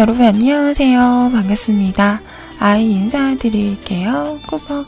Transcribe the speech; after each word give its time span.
짠! 0.00 0.08
여러분 0.08 0.24
안녕하세요. 0.24 1.30
반갑습니다. 1.30 2.22
아이 2.58 2.90
인사드릴게요. 2.92 4.38
꾸벅. 4.46 4.86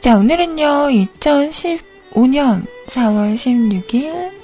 자, 0.00 0.18
오늘은요, 0.18 0.90
2015년 0.90 2.66
4월 2.86 3.34
16일 3.34 4.43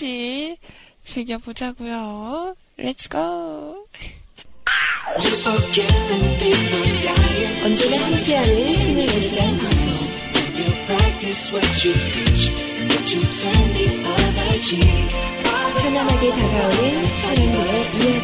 같이 0.00 0.56
즐겨보자고요. 1.02 2.56
Let's 2.78 3.10
go. 3.10 3.84
언제나 7.62 8.06
함께하는 8.06 8.72
24시간 8.72 9.36
방송. 9.60 9.90
편안하게 15.82 16.30
다가오는 16.30 17.06
사람들의 17.20 17.70
이야기. 17.76 18.20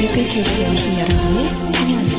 유클캐스트에 0.00 0.68
오신 0.68 0.98
여러분을 0.98 1.38
환영합니다. 1.74 2.17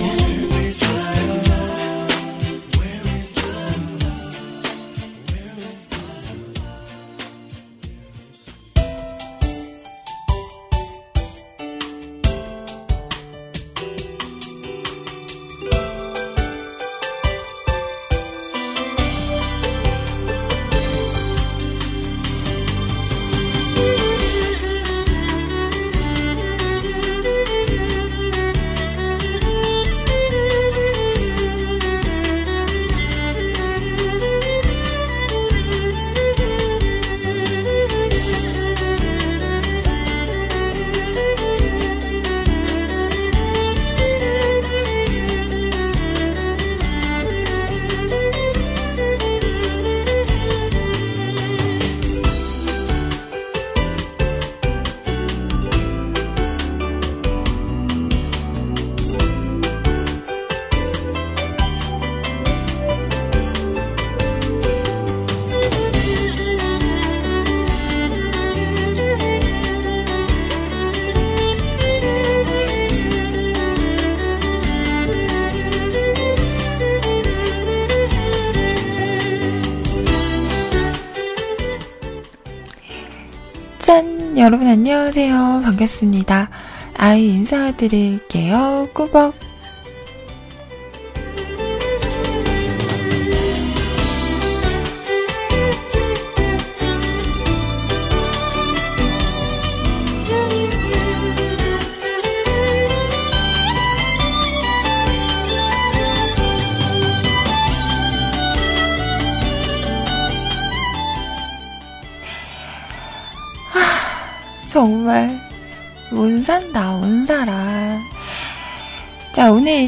반갑습니다. 85.79 86.49
아이 86.97 87.27
인사드릴게요. 87.27 88.89
꾸벅. 88.93 89.49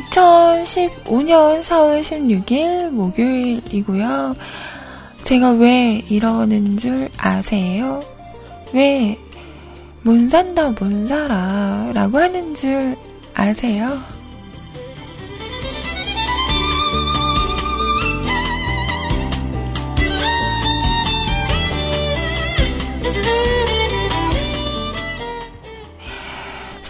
자 0.09 0.23
오늘 0.25 0.63
2015년 0.63 1.61
4월 1.61 2.01
16일 2.01 2.89
목요일이고요 2.91 4.35
제가 5.23 5.51
왜 5.51 6.03
이러는 6.09 6.77
줄 6.77 7.07
아세요? 7.17 8.01
왜 8.73 9.17
못 10.03 10.29
산다 10.29 10.71
못 10.71 11.07
살아 11.07 11.91
라고 11.93 12.17
하는 12.17 12.55
줄 12.55 12.95
아세요? 13.35 13.99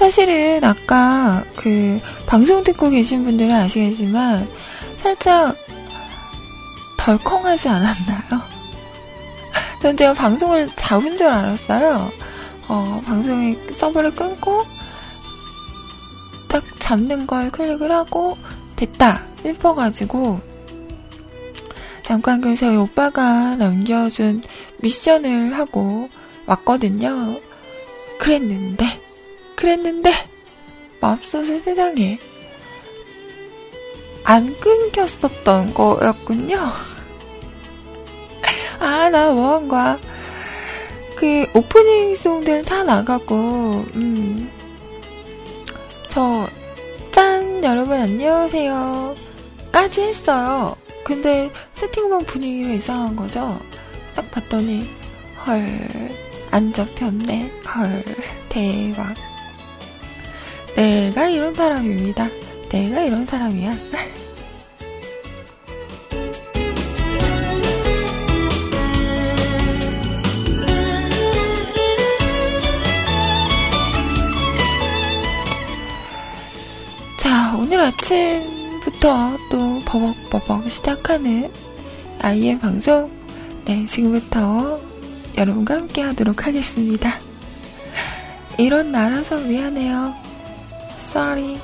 사실은 0.01 0.63
아까 0.63 1.45
그 1.55 1.99
방송 2.25 2.63
듣고 2.63 2.89
계신 2.89 3.23
분들은 3.23 3.53
아시겠지만 3.53 4.49
살짝 4.97 5.55
덜컹하지 6.97 7.69
않았나요? 7.69 8.41
전 9.79 9.95
제가 9.95 10.15
방송을 10.15 10.69
잡은 10.75 11.15
줄 11.15 11.27
알았어요. 11.27 12.11
어, 12.67 13.01
방송의 13.05 13.59
서버를 13.73 14.15
끊고 14.15 14.65
딱 16.47 16.63
잡는 16.79 17.27
걸 17.27 17.51
클릭을 17.51 17.91
하고 17.91 18.39
됐다 18.77 19.21
싶어가지고 19.43 20.41
잠깐 22.01 22.41
그 22.41 22.55
저희 22.55 22.75
오빠가 22.75 23.55
남겨준 23.55 24.41
미션을 24.79 25.55
하고 25.55 26.09
왔거든요. 26.47 27.39
그랬는데 28.17 29.00
그랬는데 29.61 30.11
맙소사 31.01 31.59
세상에 31.59 32.17
안 34.23 34.59
끊겼었던 34.59 35.75
거였군요. 35.75 36.57
아, 38.79 39.09
나 39.09 39.29
거야. 39.67 39.99
그 41.15 41.45
오프닝 41.53 42.15
송들 42.15 42.65
다 42.65 42.83
나가고, 42.83 43.85
음. 43.93 44.51
저, 46.07 46.49
짠! 47.11 47.63
여러분 47.63 47.99
안녕하세요. 47.99 49.13
까지 49.71 50.01
했어요. 50.01 50.75
근데 51.03 51.51
채팅방 51.75 52.25
분위기가 52.25 52.71
이상한 52.71 53.15
거죠? 53.15 53.59
딱 54.15 54.31
봤더니, 54.31 54.89
헐, 55.45 55.79
안 56.49 56.73
잡혔네. 56.73 57.51
헐, 57.75 58.03
대박. 58.49 59.30
내가 60.75 61.27
이런 61.29 61.53
사람입니다. 61.53 62.29
내가 62.69 63.01
이런 63.01 63.25
사람이야. 63.25 63.73
자, 77.17 77.55
오늘 77.57 77.79
아침부터 77.81 79.37
또 79.49 79.79
버벅버벅 79.85 80.71
시작하는 80.71 81.51
아이의 82.19 82.59
방송. 82.59 83.11
네, 83.65 83.85
지금부터 83.85 84.79
여러분과 85.37 85.75
함께 85.75 86.01
하도록 86.01 86.45
하겠습니다. 86.45 87.19
이런 88.57 88.91
나라서 88.91 89.37
미안해요. 89.37 90.30
Sorry. 91.11 91.59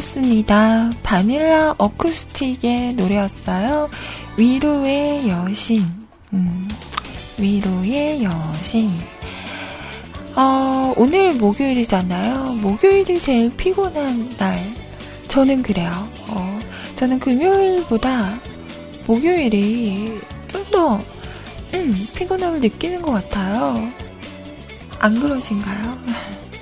첫 0.00 0.14
곡이었습니다. 0.20 0.92
바닐라 1.02 1.74
어쿠스틱의 1.76 2.94
노래였어요. 2.94 3.90
위로의 4.36 5.28
여신. 5.28 5.84
음, 6.32 6.68
위로의 7.38 8.24
여신. 8.24 8.90
어, 10.34 10.94
오늘 10.96 11.34
목요일이잖아요. 11.34 12.54
목요일이 12.54 13.20
제일 13.20 13.54
피곤한 13.54 14.36
날. 14.38 14.58
저는 15.28 15.62
그래요. 15.62 16.08
어, 16.28 16.60
저는 16.96 17.18
금요일보다 17.18 18.34
목요일이 19.06 20.18
좀 20.48 20.64
더, 20.70 20.98
음, 21.74 22.08
피곤함을 22.16 22.60
느끼는 22.60 23.02
것 23.02 23.12
같아요. 23.12 23.86
안 24.98 25.20
그러신가요? 25.20 25.98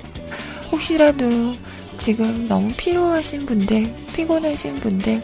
혹시라도 0.71 1.53
지금 1.99 2.47
너무 2.47 2.71
피로하신 2.75 3.45
분들, 3.45 3.93
피곤하신 4.15 4.75
분들, 4.75 5.21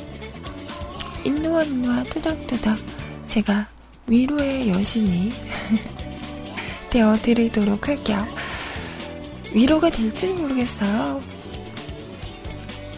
인누아 1.24 1.63
인누아 1.63 2.03
투닥투닥 2.03 2.77
제가 3.25 3.67
위로의 4.08 4.70
여신이 4.70 5.32
되어 6.91 7.15
드리도록 7.15 7.88
할게요. 7.88 8.25
위로가 9.53 9.89
될지는 9.89 10.38
모르겠어요. 10.39 11.24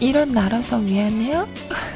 이런 0.00 0.32
나라서 0.32 0.78
미안해요. 0.78 1.48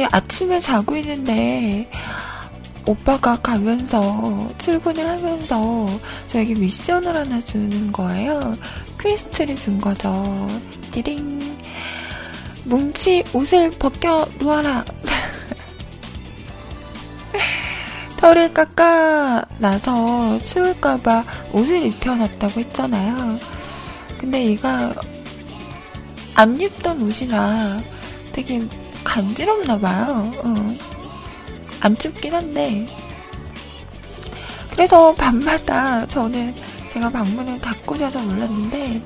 아니, 0.00 0.08
아침에 0.10 0.58
자고 0.60 0.96
있는데, 0.96 1.86
오빠가 2.86 3.36
가면서, 3.36 4.48
출근을 4.56 5.06
하면서, 5.06 5.90
저에게 6.26 6.54
미션을 6.54 7.14
하나 7.14 7.38
주는 7.38 7.92
거예요. 7.92 8.56
quest를 8.98 9.56
준 9.56 9.78
거죠. 9.78 10.48
띠링. 10.90 11.38
뭉치 12.64 13.24
옷을 13.34 13.68
벗겨 13.72 14.26
놓아라. 14.38 14.86
털을 18.16 18.54
깎아놔서 18.54 20.40
추울까봐 20.42 21.24
옷을 21.52 21.84
입혀놨다고 21.84 22.60
했잖아요. 22.60 23.38
근데 24.18 24.46
얘가 24.46 24.94
안 26.34 26.58
입던 26.58 27.02
옷이라 27.02 27.80
되게 28.32 28.62
간지럽나 29.04 29.78
봐요. 29.78 30.30
어. 30.44 30.76
안 31.80 31.96
춥긴 31.96 32.34
한데. 32.34 32.86
그래서 34.70 35.12
밤마다 35.14 36.06
저는 36.06 36.54
제가 36.92 37.10
방문을 37.10 37.58
닫고 37.58 37.98
자서 37.98 38.20
몰랐는데, 38.20 39.02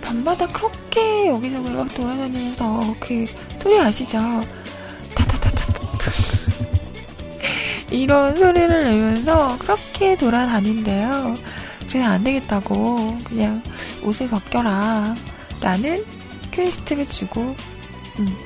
밤마다 0.00 0.46
그렇게 0.48 1.28
여기저기 1.28 1.70
막 1.70 1.92
돌아다니면서 1.94 2.94
그 3.00 3.26
소리 3.60 3.78
아시죠? 3.78 4.18
이런 7.90 8.36
소리를 8.36 8.68
내면서 8.68 9.56
그렇게 9.58 10.16
돌아다닌대요. 10.16 11.34
그래서 11.88 12.08
안 12.08 12.24
되겠다고 12.24 13.18
그냥 13.24 13.62
옷을 14.02 14.28
벗겨라. 14.28 15.14
라는 15.60 16.04
quest를 16.50 17.06
주고, 17.06 17.54
음. 18.18 18.36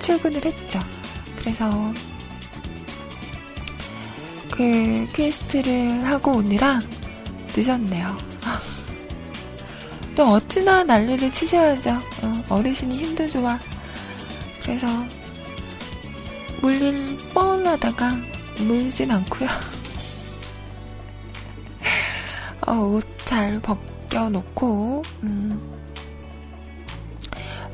출근을 0.00 0.44
했죠. 0.44 0.80
그래서 1.36 1.92
그 4.50 5.06
quest를 5.12 6.04
하고 6.04 6.32
오느라 6.32 6.78
늦었네요. 7.56 8.16
또 10.16 10.24
어찌나 10.32 10.82
난리를 10.84 11.30
치셔야죠. 11.30 11.98
어르신이 12.50 12.98
힘도 12.98 13.26
좋아. 13.26 13.58
그래서 14.62 14.86
물릴 16.60 17.16
뻔하다가 17.32 18.16
물진 18.58 19.10
않고요. 19.10 19.48
어, 22.66 22.72
옷잘 22.72 23.60
벗겨놓고 23.60 25.02
음, 25.22 25.60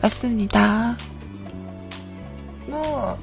왔습니다. 0.02 0.96
뭐 2.66 3.18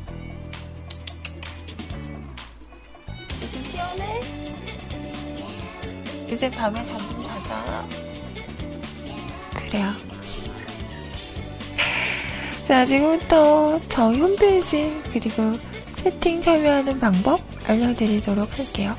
이제 3.41 3.63
시원해? 3.63 4.21
이제 6.31 6.49
밤에 6.51 6.83
잠 6.85 6.97
좀 6.97 7.23
자자. 7.23 7.87
그래요. 9.55 9.91
자, 12.67 12.85
지금부터 12.85 13.79
저희 13.89 14.19
홈페이지 14.19 14.93
그리고 15.11 15.51
채팅 15.95 16.41
참여하는 16.41 16.99
방법 16.99 17.39
알려드리도록 17.67 18.57
할게요. 18.57 18.95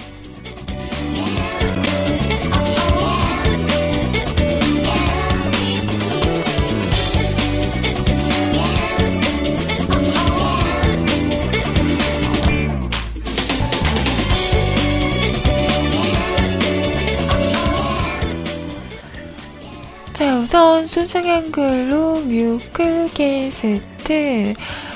순수 20.94 21.18
한글로 21.18 22.20
뮤클게스트 22.20 23.82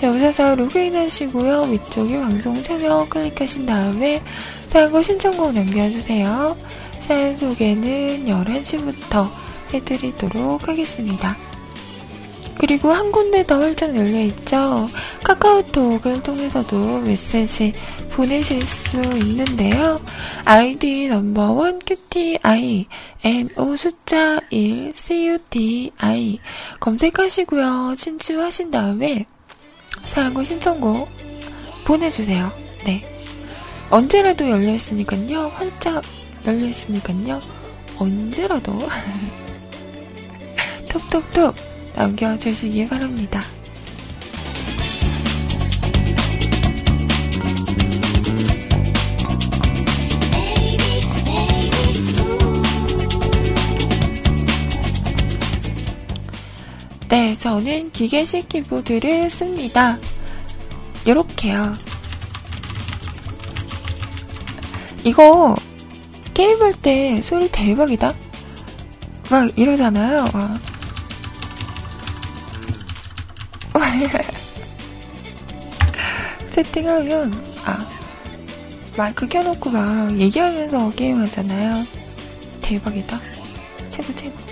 자, 0.00 0.10
오셔서 0.10 0.54
로그인 0.54 0.96
하시고요. 0.96 1.64
위쪽에 1.64 2.18
방송 2.18 2.62
참여 2.62 3.08
클릭하신 3.10 3.66
다음에 3.66 4.22
사연과 4.68 5.02
신청곡 5.02 5.52
남겨주세요. 5.52 6.56
사연 7.00 7.36
소개는 7.36 8.24
11시부터 8.24 9.28
해드리도록 9.74 10.66
하겠습니다. 10.66 11.47
그리고 12.58 12.90
한 12.90 13.12
군데 13.12 13.46
더 13.46 13.60
활짝 13.60 13.96
열려있죠. 13.96 14.90
카카오톡을 15.22 16.22
통해서도 16.22 17.00
메시지 17.00 17.72
보내실 18.10 18.66
수 18.66 18.96
있는데요. 18.96 20.00
아이디 20.44 21.08
넘버원 21.08 21.78
QTI 21.78 22.86
NO 23.24 23.76
숫자 23.76 24.40
1 24.50 24.92
CUTI 24.96 26.40
검색하시고요. 26.80 27.94
친추하신 27.96 28.72
다음에 28.72 29.24
사연과 30.02 30.42
신청곡 30.42 31.08
보내주세요. 31.84 32.50
네. 32.84 33.04
언제라도 33.88 34.50
열려있으니까요. 34.50 35.52
활짝 35.54 36.02
열려있으니까요. 36.44 37.40
언제라도 37.98 38.72
톡톡톡 40.90 41.77
남겨주시기 41.98 42.88
바랍니다. 42.88 43.42
네, 57.08 57.36
저는 57.36 57.90
기계식 57.90 58.48
키보드를 58.48 59.28
씁니다. 59.30 59.98
이렇게요. 61.04 61.72
이거 65.02 65.56
게임 66.34 66.62
할 66.62 66.74
때 66.74 67.20
소리 67.22 67.50
대박이다. 67.50 68.14
막 69.30 69.58
이러잖아요. 69.58 70.28
와. 70.32 70.60
세팅하면 76.50 77.32
아 77.64 77.88
마이크 78.96 79.28
켜놓고 79.28 79.70
막 79.70 80.18
얘기하면서 80.18 80.90
게임하잖아요. 80.90 81.84
대박이다. 82.62 83.20
최고 83.90 84.12
최고. 84.14 84.47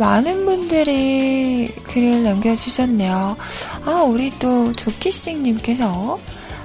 많은 0.00 0.46
분들이 0.46 1.68
글을 1.84 2.24
남겨주셨네요. 2.24 3.36
아, 3.84 3.90
우리 4.02 4.32
또 4.38 4.72
조키씨님께서 4.72 6.18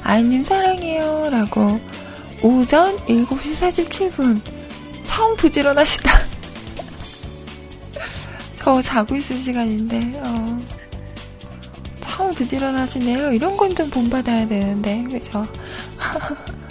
아이님 0.04 0.46
사랑해요 0.46 1.28
라고 1.30 1.78
오전 2.42 2.96
7시 3.00 3.90
47분 3.90 4.40
처음 5.04 5.36
부지런하시다. 5.36 6.12
저 8.56 8.82
자고 8.82 9.16
있을 9.18 9.38
시간인데, 9.40 10.20
어, 10.24 10.58
처음 12.02 12.34
부지런하시네요. 12.34 13.34
이런 13.34 13.58
건 13.58 13.76
좀 13.76 13.90
본받아야 13.90 14.48
되는데, 14.48 15.04
그죠? 15.04 15.46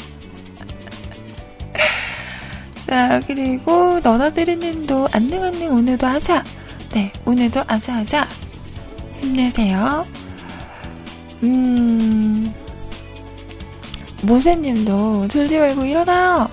자, 2.95 3.21
그리고 3.27 3.99
너나들이님도 3.99 5.09
안능안능 5.11 5.75
오늘도 5.75 6.07
하자. 6.07 6.45
네, 6.93 7.13
오늘도 7.25 7.65
아자 7.67 7.97
아자. 7.97 8.25
힘내세요. 9.19 10.07
음, 11.43 12.55
모세님도 14.23 15.27
졸지 15.27 15.59
말고 15.59 15.87
일어나요. 15.87 16.49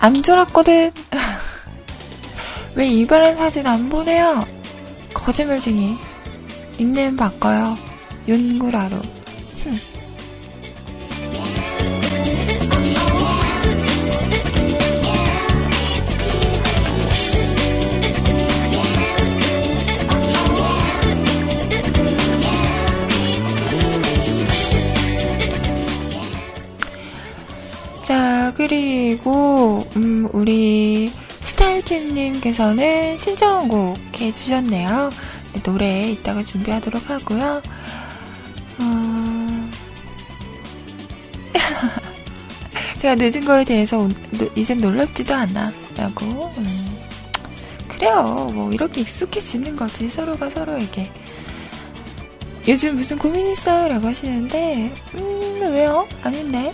안 0.00 0.22
졸았거든. 0.22 0.92
왜 2.74 2.88
이발한 2.88 3.36
사진 3.36 3.66
안 3.66 3.90
보내요? 3.90 4.46
거짓말쟁이. 5.12 5.94
닉네임 6.78 7.18
바꿔요. 7.18 7.76
윤구라로. 8.26 8.98
그리고, 28.66 29.86
음, 29.94 30.26
우리 30.32 31.12
스타일킴님께서는 31.42 33.18
신청곡 33.18 33.98
해주셨네요. 34.18 35.10
네, 35.52 35.62
노래 35.62 36.10
이따가 36.12 36.42
준비하도록 36.42 37.10
하고요. 37.10 37.60
어... 38.78 39.70
제가 43.00 43.16
늦은 43.16 43.44
거에 43.44 43.64
대해서 43.64 44.08
이젠 44.54 44.78
놀랍지도 44.78 45.34
않아. 45.34 45.70
라고. 45.98 46.50
음, 46.56 46.98
그래요. 47.88 48.50
뭐, 48.54 48.72
이렇게 48.72 49.02
익숙해지는 49.02 49.76
거지. 49.76 50.08
서로가 50.08 50.48
서로에게. 50.48 51.12
요즘 52.66 52.96
무슨 52.96 53.18
고민 53.18 53.46
있어요? 53.46 53.88
라고 53.88 54.08
하시는데, 54.08 54.90
음, 55.16 55.60
왜요? 55.60 56.08
아닌데. 56.22 56.72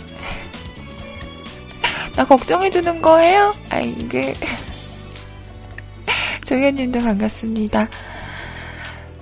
나 2.15 2.25
걱정해주는 2.25 3.01
거예요? 3.01 3.53
아이고. 3.69 4.19
정현님도 6.45 7.01
반갑습니다. 7.01 7.87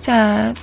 자, 0.00 0.54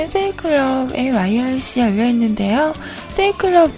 채팅방은 0.00 0.08
세이클럽에 0.08 1.10
YRC 1.10 1.80
열려있는데요. 1.80 2.72
세이클럽 3.10 3.70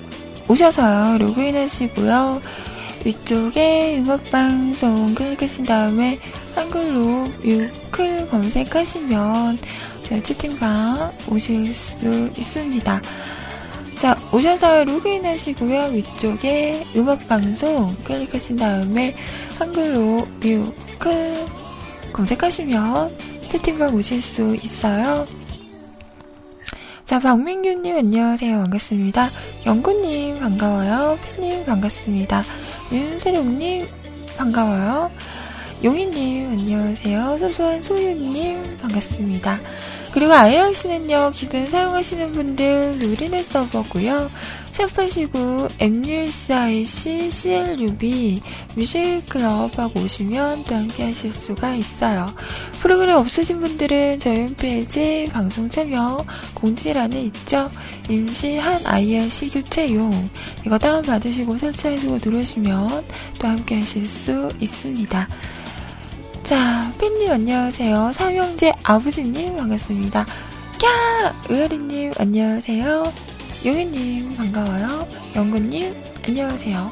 오셔서요. 0.48 1.18
로그인 1.18 1.56
하시고요. 1.56 2.40
위쪽에 3.04 3.98
음악방송 3.98 5.14
클릭하신 5.14 5.64
다음에 5.64 6.18
한글로 6.54 7.28
뮤클 7.42 8.28
검색하시면 8.28 9.58
제 10.04 10.22
채팅방 10.22 11.10
오실 11.28 11.74
수 11.74 12.30
있습니다. 12.36 13.02
자, 13.98 14.16
오셔서 14.32 14.84
로그인 14.84 15.24
하시고요. 15.26 15.86
위쪽에 15.92 16.84
음악방송 16.94 17.96
클릭하신 18.04 18.56
다음에 18.56 19.14
한글로 19.58 20.26
뮤클 20.40 21.46
검색하시면 22.12 23.16
채팅방 23.48 23.94
오실 23.94 24.22
수 24.22 24.54
있어요. 24.62 25.26
자, 27.12 27.18
박민규님 27.18 27.94
안녕하세요. 27.94 28.56
반갑습니다. 28.62 29.28
영구님 29.66 30.40
반가워요. 30.40 31.18
팬님 31.36 31.66
반갑습니다. 31.66 32.42
윤세롱님 32.90 33.86
반가워요. 34.38 35.10
용희님 35.84 36.48
안녕하세요. 36.52 37.36
소소한 37.38 37.82
소유님 37.82 38.78
반갑습니다. 38.78 39.60
그리고 40.14 40.32
IRC는요, 40.32 41.32
기존 41.34 41.66
사용하시는 41.66 42.32
분들 42.32 42.98
누리넷 42.98 43.44
서버고요. 43.44 44.30
샵하시고 44.72 45.68
MUSIC 45.78 47.30
CLUB 47.30 48.42
뮤직클럽하고 48.74 50.00
오시면 50.00 50.64
또 50.64 50.74
함께 50.74 51.04
하실 51.04 51.32
수가 51.32 51.74
있어요. 51.74 52.26
프로그램 52.80 53.16
없으신 53.16 53.60
분들은 53.60 54.18
저희 54.18 54.40
홈페이지 54.42 55.28
방송 55.32 55.68
참여 55.68 56.24
공지란에 56.54 57.20
있죠. 57.22 57.70
임시한 58.08 58.86
IRC 58.86 59.50
교체용 59.50 60.28
이거 60.66 60.78
다운받으시고 60.78 61.58
설치하시고 61.58 62.18
들어오시면 62.18 63.04
또 63.38 63.48
함께 63.48 63.78
하실 63.80 64.06
수 64.06 64.48
있습니다. 64.58 65.28
자, 66.42 66.92
팬님 66.98 67.30
안녕하세요. 67.30 68.12
삼형제 68.12 68.72
아버지님 68.82 69.54
반갑습니다. 69.54 70.26
꺄! 70.78 71.32
의아리님 71.48 72.12
안녕하세요. 72.18 73.31
용희님 73.64 74.36
반가워요. 74.36 75.06
영구님 75.36 75.94
안녕하세요. 76.26 76.90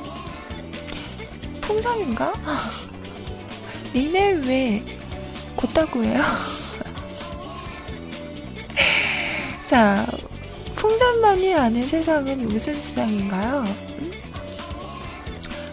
풍삼인가? 1.60 2.32
닉네임 3.92 4.42
왜 4.46 4.80
곧다구예요? 5.56 6.22
자, 9.68 10.06
풍삼만이 10.76 11.54
아는 11.54 11.88
세상은 11.88 12.46
무슨 12.48 12.80
세상인가요? 12.82 13.64
음? 14.00 14.10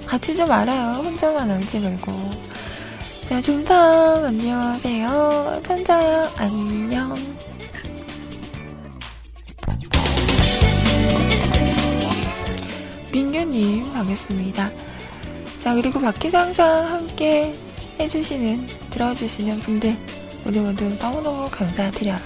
같이 0.07 0.35
좀 0.35 0.51
알아요. 0.51 0.93
혼자만 1.03 1.51
알지 1.51 1.79
말고. 1.79 2.11
자, 3.29 3.39
중삼 3.39 4.25
안녕하세요. 4.25 5.61
천자야 5.63 6.31
안녕. 6.37 7.15
민규님 13.47 13.93
반갑습니다. 13.93 14.69
자 15.63 15.75
그리고 15.75 15.99
박기상상 15.99 16.85
함께 16.85 17.53
해주시는 17.99 18.67
들어주시는 18.91 19.59
분들 19.61 19.95
모두 20.43 20.61
모두 20.61 20.85
너무너무 20.99 21.49
감사드려요. 21.49 22.17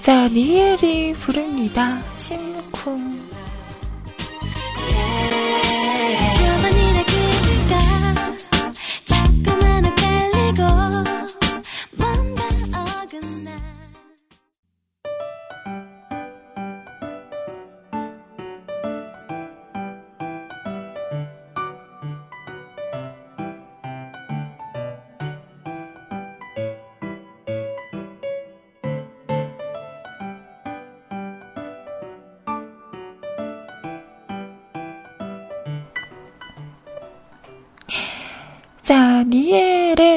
자, 0.00 0.28
니엘이 0.28 1.14
부릅니다. 1.14 2.02
심쿵. 2.16 3.13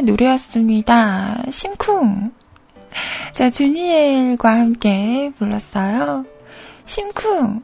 노래였습니다. 0.08 1.43
심쿵. 1.52 2.32
자, 3.34 3.50
주니엘과 3.50 4.50
함께 4.50 5.32
불렀어요. 5.38 6.26
심쿵. 6.86 7.62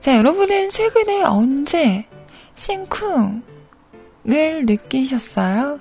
자, 0.00 0.16
여러분은 0.16 0.70
최근에 0.70 1.22
언제 1.22 2.06
심쿵을 2.54 3.42
느끼셨어요? 4.66 5.78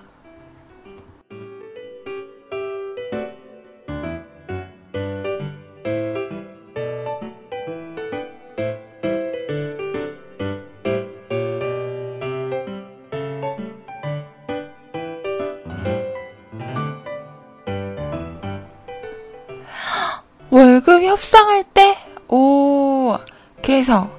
협상할 21.19 21.65
때? 21.73 21.97
오, 22.29 23.17
그래서 23.61 24.09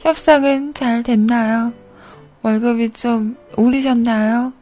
협상은 0.00 0.72
잘 0.72 1.02
됐나요? 1.02 1.74
월급이 2.40 2.94
좀 2.94 3.36
오르셨나요? 3.58 4.54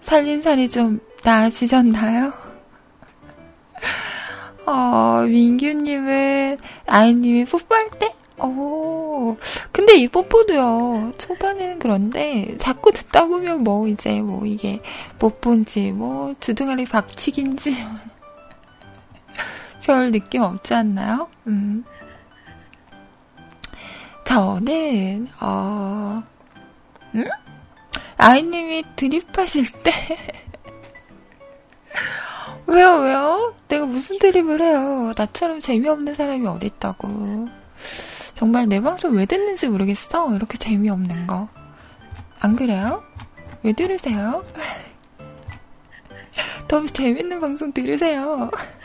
살림살이 0.00 0.70
좀 0.70 1.00
나아지셨나요? 1.22 2.32
어, 4.64 5.20
민규님은 5.28 6.56
아이님이 6.86 7.44
뽀뽀할 7.44 7.90
때? 7.98 8.14
오, 8.38 9.36
근데 9.70 9.96
이 9.96 10.08
뽀뽀도요, 10.08 11.10
초반에는 11.18 11.78
그런데, 11.78 12.56
자꾸 12.56 12.90
듣다 12.90 13.26
보면 13.26 13.62
뭐, 13.62 13.86
이제, 13.86 14.22
뭐, 14.22 14.46
이게, 14.46 14.80
뽀뽀인지, 15.18 15.92
뭐, 15.92 16.34
두둥아리 16.40 16.86
박치기인지, 16.86 17.76
별 19.84 20.10
느낌 20.10 20.42
없지 20.42 20.74
않나요? 20.74 21.28
음. 21.46 21.84
저는, 24.24 25.28
어, 25.40 26.22
응? 27.14 27.24
아이님이 28.16 28.84
드립하실 28.96 29.66
때, 29.82 29.92
왜요, 32.66 32.96
왜요? 32.96 33.54
내가 33.68 33.84
무슨 33.84 34.18
드립을 34.18 34.62
해요? 34.62 35.12
나처럼 35.16 35.60
재미없는 35.60 36.14
사람이 36.14 36.46
어딨다고. 36.46 37.48
정말 38.34 38.66
내 38.66 38.80
방송 38.80 39.14
왜 39.14 39.26
듣는지 39.26 39.68
모르겠어? 39.68 40.34
이렇게 40.34 40.56
재미없는 40.56 41.26
거. 41.26 41.48
안 42.40 42.56
그래요? 42.56 43.04
왜 43.62 43.72
들으세요? 43.72 44.42
더 46.66 46.84
재밌는 46.86 47.40
방송 47.40 47.72
들으세요. 47.72 48.50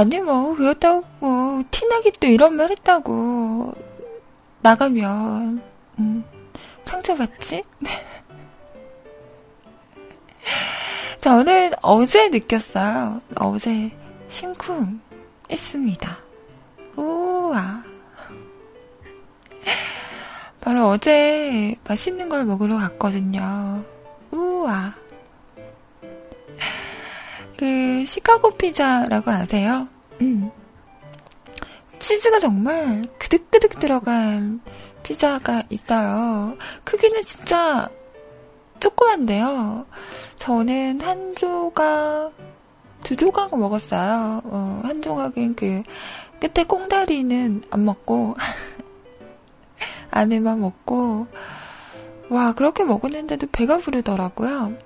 아니 0.00 0.18
뭐 0.18 0.54
그렇다고 0.54 1.04
뭐 1.18 1.62
티나게 1.70 2.10
또 2.12 2.26
이런 2.26 2.56
말 2.56 2.70
했다고 2.70 3.74
나가면 4.62 5.62
음, 5.98 6.24
상처받지? 6.84 7.64
저는 11.20 11.72
어제 11.82 12.30
느꼈어요. 12.30 13.20
어제 13.34 13.94
심쿵 14.26 15.02
했습니다. 15.50 16.16
우와. 16.96 17.84
바로 20.62 20.88
어제 20.88 21.76
맛있는 21.86 22.30
걸 22.30 22.46
먹으러 22.46 22.78
갔거든요. 22.78 23.84
우와. 24.30 24.94
그 27.60 28.06
시카고 28.06 28.52
피자라고 28.52 29.30
아세요? 29.30 29.86
음. 30.22 30.50
치즈가 31.98 32.38
정말 32.38 33.04
그득그득 33.18 33.78
들어간 33.78 34.62
피자가 35.02 35.64
있어요. 35.68 36.56
크기는 36.84 37.20
진짜 37.20 37.90
조그만데요. 38.78 39.84
저는 40.36 41.02
한 41.02 41.34
조각, 41.34 42.32
두 43.04 43.14
조각 43.14 43.54
먹었어요. 43.58 44.40
어, 44.42 44.80
한 44.82 45.02
조각은 45.02 45.54
그 45.54 45.82
끝에 46.40 46.64
꽁다리는 46.64 47.64
안 47.68 47.84
먹고 47.84 48.36
안에만 50.10 50.62
먹고 50.62 51.26
와 52.30 52.54
그렇게 52.54 52.84
먹었는데도 52.84 53.48
배가 53.52 53.76
부르더라고요. 53.76 54.78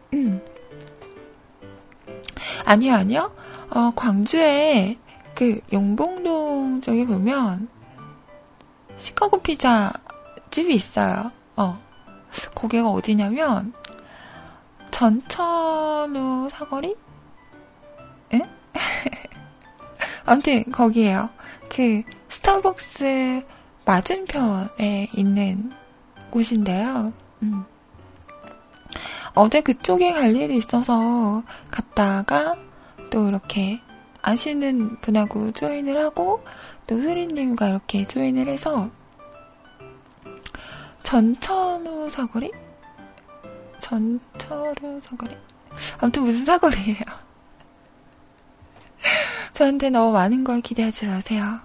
음. 2.64 2.68
아니요 2.68 2.94
아니요. 2.94 3.33
어, 3.70 3.90
광주에 3.94 4.98
그 5.35 5.61
용봉동 5.72 6.81
쪽에 6.81 7.07
보면 7.07 7.68
시카고 8.96 9.40
피자 9.40 9.92
집이 10.50 10.74
있어요. 10.74 11.33
어. 11.57 11.79
거기가 12.55 12.88
어디냐면 12.88 13.72
전천후 14.90 16.48
사거리? 16.50 16.96
응? 18.35 18.40
아무튼 20.24 20.64
거기에요. 20.70 21.31
그 21.68 22.03
스타벅스 22.29 23.44
맞은편에 23.85 25.09
있는 25.14 25.72
곳인데요. 26.31 27.12
음. 27.42 27.64
어제 29.34 29.60
그쪽에 29.60 30.12
갈 30.12 30.36
일이 30.36 30.56
있어서 30.56 31.42
갔다가 31.70 32.56
또 33.10 33.28
이렇게 33.28 33.80
아시는 34.22 35.00
분하고 35.00 35.50
조인을 35.52 36.00
하고 36.00 36.44
또 36.86 37.00
수리님과 37.00 37.68
이렇게 37.68 38.04
조인을 38.04 38.46
해서 38.46 38.90
전천후 41.02 42.08
사거리? 42.08 42.52
전철후 43.80 45.00
사거리? 45.02 45.36
아무튼 45.98 46.22
무슨 46.22 46.44
사거리예요. 46.44 47.00
저한테 49.52 49.90
너무 49.90 50.12
많은 50.12 50.44
걸 50.44 50.60
기대하지 50.60 51.06
마세요. 51.06 51.58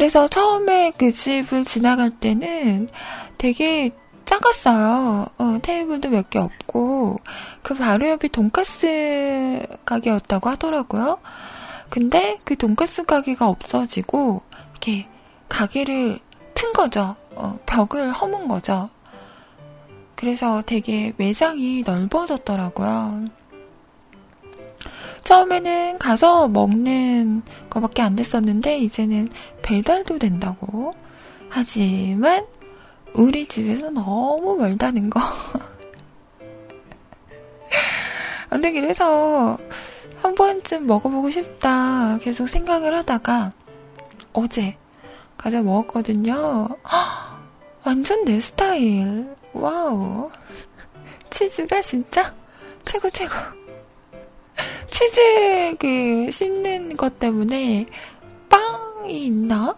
그래서 0.00 0.28
처음에 0.28 0.92
그 0.96 1.12
집을 1.12 1.66
지나갈 1.66 2.08
때는 2.08 2.88
되게 3.36 3.90
작았어요. 4.24 5.26
어, 5.36 5.58
테이블도 5.60 6.08
몇 6.08 6.30
개 6.30 6.38
없고 6.38 7.20
그 7.60 7.74
바로 7.74 8.08
옆이 8.08 8.30
돈가스 8.30 9.60
가게였다고 9.84 10.48
하더라고요. 10.48 11.18
근데 11.90 12.38
그 12.44 12.56
돈가스 12.56 13.04
가게가 13.04 13.46
없어지고 13.46 14.40
이렇게 14.70 15.06
가게를 15.50 16.18
튼 16.54 16.72
거죠. 16.72 17.16
어, 17.34 17.58
벽을 17.66 18.10
허문 18.10 18.48
거죠. 18.48 18.88
그래서 20.16 20.62
되게 20.64 21.12
매장이 21.18 21.82
넓어졌더라고요. 21.82 23.26
처음에는 25.30 25.98
가서 25.98 26.48
먹는 26.48 27.42
거밖에 27.70 28.02
안 28.02 28.16
됐었는데 28.16 28.78
이제는 28.78 29.28
배달도 29.62 30.18
된다고. 30.18 30.92
하지만 31.48 32.44
우리 33.14 33.46
집에서 33.46 33.90
너무 33.90 34.56
멀다는 34.56 35.08
거. 35.08 35.20
근데 38.50 38.72
그래서 38.72 39.56
한 40.20 40.34
번쯤 40.34 40.88
먹어보고 40.88 41.30
싶다 41.30 42.18
계속 42.18 42.48
생각을 42.48 42.92
하다가 42.96 43.52
어제 44.32 44.76
가서 45.38 45.62
먹었거든요. 45.62 46.70
완전 47.86 48.24
내 48.24 48.40
스타일. 48.40 49.36
wow. 49.52 50.28
치즈가 51.30 51.82
진짜 51.82 52.34
최고 52.84 53.08
최고. 53.10 53.59
치즈 54.90 55.76
그 55.78 56.30
씹는 56.30 56.96
것 56.96 57.18
때문에 57.18 57.86
빵이 58.48 59.26
있나? 59.26 59.76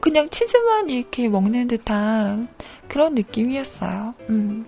그냥 0.00 0.28
치즈만 0.30 0.88
이렇게 0.88 1.28
먹는 1.28 1.68
듯한 1.68 2.48
그런 2.88 3.14
느낌이었어요. 3.14 4.14
음. 4.30 4.66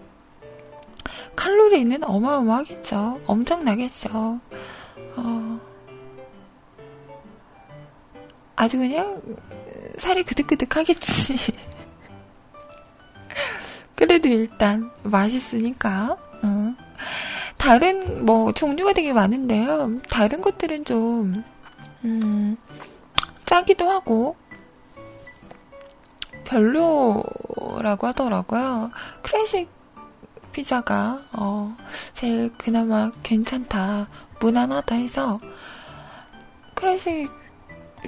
칼로리는 1.35 2.05
어마어마하겠죠. 2.05 3.20
엄청나겠죠. 3.27 4.40
어. 5.16 5.61
아주 8.55 8.79
그냥 8.79 9.20
살이 9.98 10.22
그득그득 10.22 10.77
하겠지. 10.77 11.37
그래도 13.96 14.29
일단 14.29 14.90
맛있으니까. 15.03 16.16
어. 16.42 16.75
다른 17.62 18.27
뭐 18.27 18.51
종류가 18.51 18.92
되게 18.92 19.12
많은데요. 19.12 20.01
다른 20.11 20.42
것들은 20.42 20.85
좀 20.85 21.44
음, 22.05 22.57
짜기도 23.44 23.88
하고 23.88 24.35
별로라고 26.42 28.09
하더라고요. 28.09 28.90
클래식 29.22 29.70
피자가 30.51 31.22
어, 31.31 31.77
제일 32.14 32.53
그나마 32.59 33.12
괜찮다, 33.22 34.09
무난하다 34.40 34.96
해서 34.96 35.38
클래식 36.75 37.31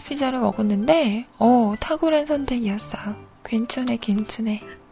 피자를 0.04 0.40
먹었는데 0.40 1.28
어, 1.38 1.74
탁월한 1.78 2.26
선택이었어요. 2.26 3.14
괜찮네, 3.44 3.98
괜찮네. 3.98 4.83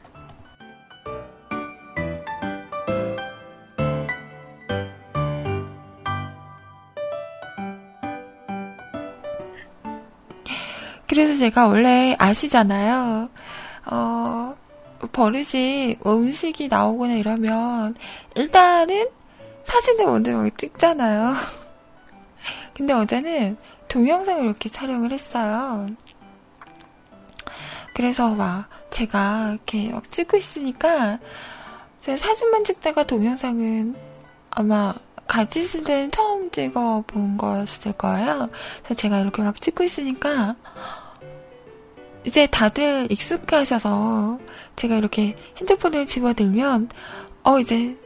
그래서 11.13 11.37
제가 11.37 11.69
원래 11.69 12.17
아시잖아요. 12.19 13.29
어, 13.85 14.57
버릇이 15.13 15.99
음식이 16.07 16.69
나오거나 16.69 17.13
이러면 17.13 17.95
일단은 18.35 19.11
사진을 19.63 20.07
먼저 20.07 20.49
찍잖아요. 20.57 21.35
근데 22.73 22.95
어제는 22.95 23.59
동영상을 23.89 24.43
이렇게 24.43 24.71
촬영을 24.71 25.13
했어요. 25.13 25.87
그래서 27.93 28.31
막 28.35 28.71
제가 28.89 29.51
이렇게 29.51 29.93
막 29.93 30.11
찍고 30.11 30.39
있으니까 30.39 31.19
사진만 32.01 32.65
찍다가 32.65 33.03
동영상은 33.03 33.95
아마 34.49 34.95
같이 35.27 35.61
있을 35.61 35.85
때는 35.85 36.11
처음 36.11 36.51
찍어 36.51 37.05
본 37.07 37.37
거였을 37.37 37.93
거예요. 37.93 38.49
그래서 38.79 38.95
제가 38.95 39.19
이렇게 39.21 39.43
막 39.43 39.61
찍고 39.61 39.85
있으니까 39.85 40.57
이제 42.25 42.47
다들 42.47 43.09
익숙하셔서 43.11 44.39
제가 44.77 44.97
이렇게 44.97 45.37
핸드폰을 45.59 46.07
집어들면 46.07 46.91
어 47.43 47.59
이제 47.59 47.97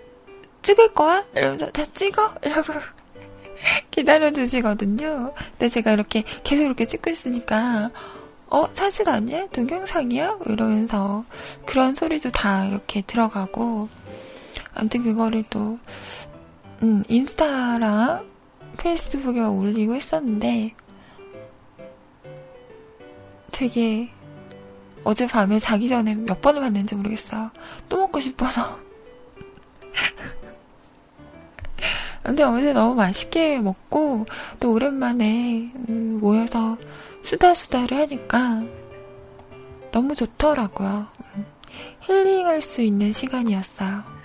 찍을 0.62 0.94
거야? 0.94 1.24
이러면서 1.34 1.70
자 1.70 1.86
찍어 1.92 2.34
이러고 2.42 2.72
기다려 3.90 4.32
주시거든요. 4.32 5.32
근데 5.52 5.68
제가 5.68 5.92
이렇게 5.92 6.24
계속 6.42 6.64
이렇게 6.64 6.86
찍고 6.86 7.10
있으니까 7.10 7.90
어 8.48 8.64
사진 8.74 9.08
아니야? 9.08 9.46
동영상이야? 9.48 10.38
이러면서 10.46 11.24
그런 11.66 11.94
소리도 11.94 12.30
다 12.30 12.64
이렇게 12.64 13.02
들어가고 13.02 13.88
아무튼 14.74 15.02
그거를 15.02 15.44
또 15.50 15.78
음, 16.82 17.02
인스타랑 17.08 18.26
페이스북에 18.78 19.40
올리고 19.40 19.94
했었는데 19.94 20.74
되게 23.52 24.10
어젯밤에 25.04 25.60
자기 25.60 25.88
전에 25.88 26.14
몇 26.14 26.40
번을 26.40 26.60
봤는지 26.60 26.94
모르겠어. 26.94 27.50
또 27.88 27.98
먹고 27.98 28.20
싶어서. 28.20 28.78
근데 32.22 32.42
어제 32.42 32.72
너무 32.72 32.96
맛있게 32.96 33.60
먹고 33.60 34.26
또 34.58 34.72
오랜만에 34.72 35.70
음, 35.88 36.18
모여서 36.20 36.76
수다수다를 37.22 37.96
하니까 37.98 38.64
너무 39.92 40.16
좋더라고요. 40.16 41.06
음, 41.36 41.46
힐링할 42.00 42.62
수 42.62 42.82
있는 42.82 43.12
시간이었어요. 43.12 44.15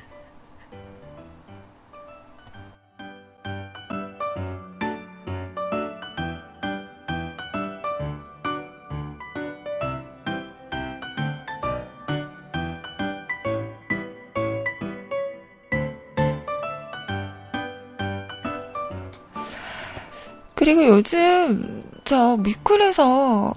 그리고 20.62 20.86
요즘 20.86 21.82
저 22.04 22.38
미쿨에서 22.38 23.52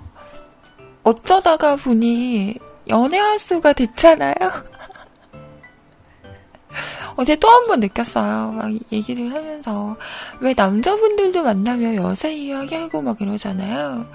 어쩌다가 1.02 1.76
보니 1.76 2.58
연애화수가 2.88 3.74
됐잖아요. 3.74 4.32
어제 7.16 7.36
또 7.36 7.50
한 7.50 7.66
번 7.66 7.80
느꼈어요. 7.80 8.52
막 8.52 8.72
얘기를 8.90 9.34
하면서. 9.34 9.98
왜 10.40 10.54
남자분들도 10.56 11.42
만나면 11.42 11.96
여자 11.96 12.28
이야기하고 12.28 13.02
막 13.02 13.20
이러잖아요. 13.20 14.06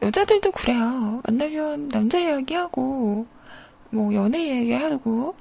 여자들도 0.00 0.52
그래요. 0.52 1.20
만나면 1.26 1.88
남자 1.88 2.20
이야기하고, 2.20 3.26
뭐 3.90 4.14
연애 4.14 4.38
이야기하고, 4.44 5.34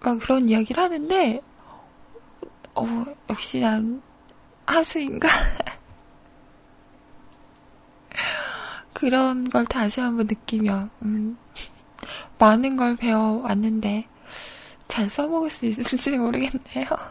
막 0.00 0.18
그런 0.18 0.46
이야기를 0.46 0.82
하는데, 0.82 1.40
어, 2.74 3.04
역시 3.30 3.60
난 3.60 4.02
하수인가? 4.70 5.28
그런 8.94 9.48
걸 9.48 9.64
다시 9.66 10.00
한번 10.00 10.26
느끼며, 10.26 10.88
음, 11.02 11.38
많은 12.38 12.76
걸 12.76 12.96
배워왔는데, 12.96 14.06
잘 14.88 15.08
써먹을 15.08 15.50
수 15.50 15.66
있을지 15.66 16.18
모르겠네요. 16.18 16.86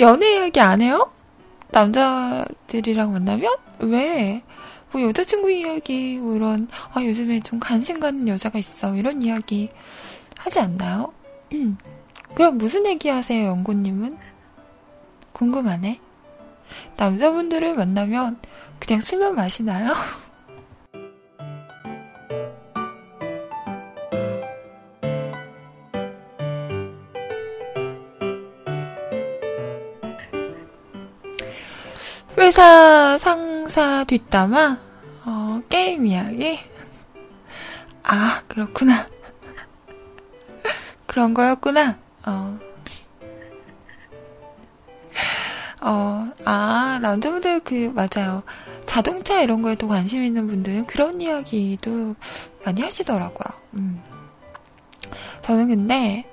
연애 0.00 0.36
이야기 0.36 0.60
안 0.60 0.80
해요? 0.80 1.12
남자들이랑 1.70 3.12
만나면? 3.12 3.54
왜? 3.80 4.42
뭐 4.90 5.02
여자친구 5.02 5.50
이야기, 5.50 6.16
뭐 6.18 6.36
이런, 6.36 6.68
아, 6.92 7.02
요즘에 7.02 7.40
좀 7.40 7.58
관심 7.60 7.98
가는 7.98 8.28
여자가 8.28 8.58
있어. 8.58 8.94
이런 8.94 9.22
이야기 9.22 9.70
하지 10.38 10.60
않나요? 10.60 11.12
그럼 12.34 12.58
무슨 12.58 12.86
얘기 12.86 13.08
하세요, 13.08 13.46
연구님은? 13.46 14.16
궁금하네. 15.32 16.00
남자분들을 16.96 17.74
만나면 17.74 18.38
그냥 18.78 19.00
술만 19.00 19.34
마시나요? 19.34 19.92
회사 32.38 33.18
상사 33.18 34.04
뒷담화? 34.04 34.78
어, 35.24 35.62
게임 35.68 36.06
이야기? 36.06 36.58
아, 38.02 38.42
그렇구나. 38.48 39.06
그런 41.06 41.34
거였구나. 41.34 42.01
어. 42.26 42.58
어, 45.80 46.30
아, 46.44 46.98
남자분들 47.02 47.60
그, 47.60 47.92
맞아요. 47.94 48.42
자동차 48.86 49.40
이런 49.42 49.62
거에도 49.62 49.88
관심 49.88 50.22
있는 50.22 50.46
분들은 50.46 50.86
그런 50.86 51.20
이야기도 51.20 52.14
많이 52.64 52.82
하시더라고요. 52.82 53.60
음. 53.74 54.00
저는 55.42 55.68
근데, 55.68 56.24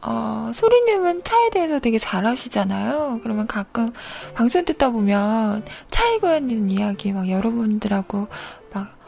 어, 0.00 0.50
소리님은 0.54 1.24
차에 1.24 1.50
대해서 1.50 1.78
되게 1.78 1.98
잘 1.98 2.26
아시잖아요. 2.26 3.20
그러면 3.22 3.46
가끔 3.46 3.92
방송 4.34 4.64
듣다 4.64 4.90
보면 4.90 5.64
차에 5.90 6.18
관한 6.18 6.70
이야기 6.70 7.12
막 7.12 7.28
여러분들하고 7.28 8.28
막 8.72 9.04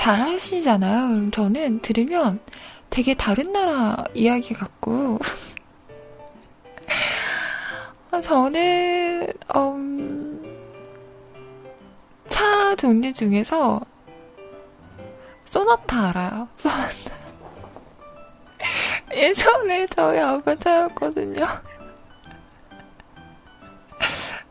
잘 0.00 0.20
하시잖아요. 0.20 1.08
그럼 1.08 1.30
저는 1.30 1.80
들으면 1.80 2.40
되게 2.90 3.14
다른 3.14 3.52
나라 3.52 4.04
이야기 4.14 4.52
같고, 4.54 5.18
저는, 8.22 9.32
음, 9.56 10.60
차 12.28 12.74
종류 12.76 13.12
중에서 13.12 13.80
소나타 15.46 16.08
알아요. 16.08 16.48
소나타. 16.58 17.20
예전에 19.14 19.86
저희 19.88 20.18
아빠 20.20 20.54
차였거든요. 20.54 21.46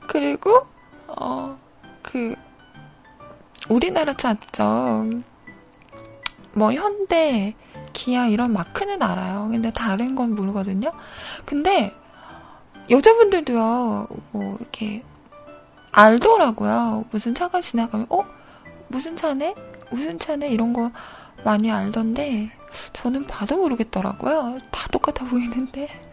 그리고 0.08 0.66
어 1.08 1.60
그 2.12 2.34
우리나라 3.70 4.14
차죠. 4.14 5.08
뭐 6.54 6.74
현대, 6.74 7.54
기아 7.94 8.28
이런 8.28 8.54
마크는 8.54 9.02
알아요. 9.02 9.48
근데 9.50 9.72
다른 9.72 10.16
건 10.16 10.36
모르거든요. 10.36 10.92
근데 11.46 11.96
여자분들도요. 12.90 14.08
뭐 14.32 14.58
이렇게 14.60 15.04
알더라고요. 15.92 17.06
무슨 17.12 17.34
차가 17.36 17.62
지나가면 17.62 18.08
어 18.10 18.24
무슨 18.88 19.16
차네? 19.16 19.56
무슨 19.92 20.20
차네? 20.20 20.50
이런 20.50 20.74
거 20.74 20.92
많이 21.44 21.72
알던데 21.72 22.52
저는 22.94 23.28
봐도 23.28 23.58
모르겠더라고요. 23.58 24.60
다 24.72 24.88
똑같아 24.92 25.26
보이는데. 25.26 26.09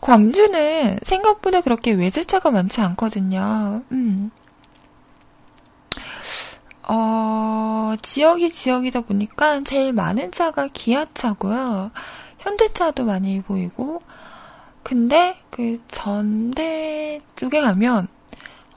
광주는 0.00 0.98
생각보다 1.02 1.60
그렇게 1.60 1.92
외제차가 1.92 2.50
많지 2.50 2.80
않거든요. 2.80 3.82
음. 3.92 4.30
어, 6.88 7.94
지역이 8.00 8.50
지역이다 8.50 9.00
보니까 9.00 9.60
제일 9.60 9.92
많은 9.92 10.30
차가 10.30 10.68
기아차고요. 10.68 11.90
현대차도 12.38 13.04
많이 13.04 13.42
보이고, 13.42 14.02
근데 14.84 15.36
그 15.50 15.82
전대 15.88 17.20
쪽에 17.34 17.60
가면 17.60 18.06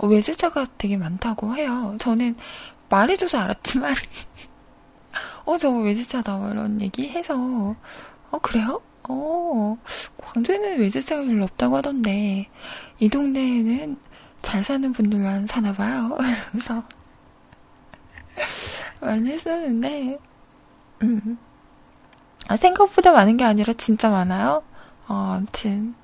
외제차가 0.01 0.65
되게 0.77 0.97
많다고 0.97 1.55
해요. 1.55 1.95
저는 1.99 2.35
말해줘서 2.89 3.37
알았지만, 3.37 3.93
어, 5.45 5.57
저거 5.57 5.77
외제차다, 5.79 6.37
뭐 6.37 6.49
이런 6.49 6.81
얘기 6.81 7.09
해서, 7.09 7.35
어, 8.31 8.39
그래요? 8.41 8.81
어, 9.09 9.75
광주에는 10.21 10.79
외제차가 10.79 11.23
별로 11.23 11.43
없다고 11.45 11.77
하던데, 11.77 12.47
이 12.99 13.09
동네에는 13.09 13.97
잘 14.43 14.63
사는 14.63 14.93
분들만 14.93 15.47
사나 15.47 15.73
봐요. 15.73 16.15
이러면서. 16.19 16.83
많이 19.01 19.31
했었는데, 19.31 20.19
음. 21.01 21.39
아, 22.47 22.55
생각보다 22.55 23.11
많은 23.11 23.37
게 23.37 23.45
아니라 23.45 23.73
진짜 23.73 24.09
많아요? 24.09 24.63
어, 25.07 25.35
아무튼, 25.37 25.95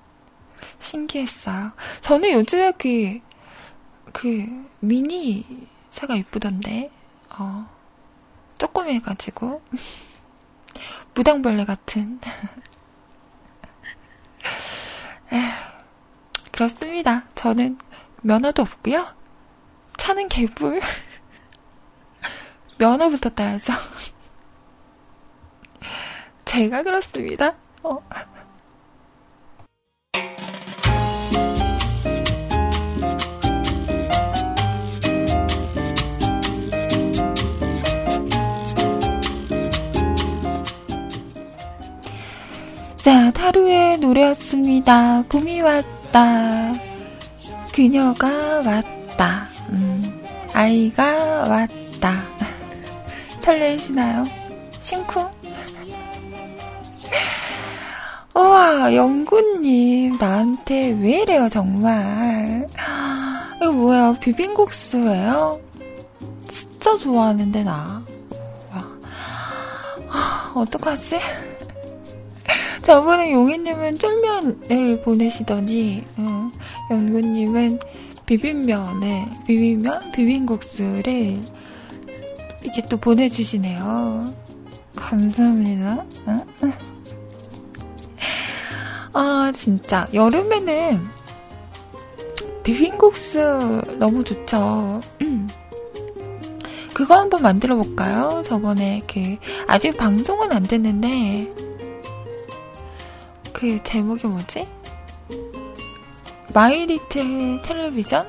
신기했어요. 0.79 1.73
저는 2.01 2.31
요즘에 2.33 2.71
그, 2.71 3.19
그, 4.13 4.67
미니 4.79 5.67
차가 5.91 6.15
이쁘던데, 6.15 6.89
어, 7.37 7.69
조금 8.57 8.87
해가지고, 8.87 9.61
무당벌레 11.13 11.65
같은. 11.65 12.19
에휴, 15.31 15.41
그렇습니다. 16.55 17.23
저는 17.35 17.77
면허도 18.21 18.61
없고요. 18.61 19.05
차는 19.97 20.29
개불. 20.29 20.79
면허부터 22.79 23.29
따야죠. 23.31 23.73
제가 26.45 26.83
그렇습니다. 26.83 27.55
어. 27.83 27.99
자, 42.95 43.29
타루의 43.31 43.97
노래였습니다. 43.97 45.23
봄이 45.27 45.61
왔다. 46.15 46.71
그녀가 47.73 48.61
왔다. 48.65 49.49
음, 49.69 50.23
아이가 50.53 51.03
왔다. 51.49 52.23
설레시나요? 53.43 54.23
심쿵? 54.79 55.29
우와, 58.33 58.95
영구님, 58.95 60.17
나한테 60.17 60.91
왜 61.01 61.21
이래요, 61.21 61.49
정말. 61.49 62.65
이거 63.61 63.71
뭐야, 63.73 64.13
비빔국수예요? 64.19 65.59
진짜 66.47 66.95
좋아하는데, 66.95 67.63
나. 67.63 68.01
우와. 68.71 68.87
아, 70.09 70.51
어떡하지? 70.55 71.19
저번에 72.81 73.31
용희님은 73.31 73.97
쫄면을 73.97 75.01
보내시더니, 75.03 76.03
응, 76.19 76.51
영구님은 76.91 77.79
비빔면에, 78.25 79.29
비빔면? 79.47 80.11
비빔국수를 80.11 81.41
이렇게 82.61 82.81
또 82.89 82.97
보내주시네요. 82.97 84.33
감사합니다. 84.95 86.05
아, 89.13 89.51
진짜. 89.53 90.07
여름에는 90.13 90.99
비빔국수 92.63 93.81
너무 93.99 94.23
좋죠. 94.23 95.01
그거 96.93 97.15
한번 97.19 97.41
만들어 97.41 97.75
볼까요? 97.75 98.41
저번에 98.43 99.01
그, 99.11 99.37
아직 99.67 99.97
방송은 99.97 100.51
안 100.51 100.63
됐는데, 100.63 101.53
그 103.55 103.81
제목이 103.83 104.27
뭐지? 104.27 104.67
마이리틀 106.53 107.61
텔레비전? 107.61 108.27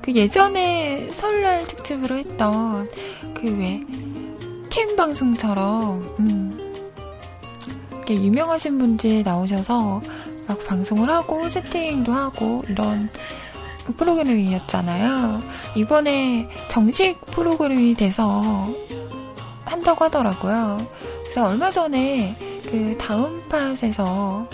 그 0.00 0.12
예전에 0.12 1.10
설날 1.12 1.66
특집으로 1.66 2.16
했던 2.16 2.88
그 3.34 3.54
왜, 3.58 3.80
캠 4.70 4.96
방송처럼, 4.96 6.16
음, 6.18 6.74
이렇게 7.92 8.14
유명하신 8.14 8.78
분들 8.78 9.22
나오셔서 9.22 10.00
막 10.46 10.64
방송을 10.66 11.10
하고 11.10 11.46
채팅도 11.48 12.12
하고 12.12 12.62
이런 12.66 13.10
프로그램이었잖아요. 13.98 15.42
이번에 15.74 16.48
정식 16.68 17.20
프로그램이 17.26 17.94
돼서 17.94 18.66
한다고 19.66 20.06
하더라고요. 20.06 20.78
그래서 21.22 21.48
얼마 21.48 21.70
전에 21.70 22.53
그 22.74 22.96
다음 22.98 23.40
팟에서 23.48 24.48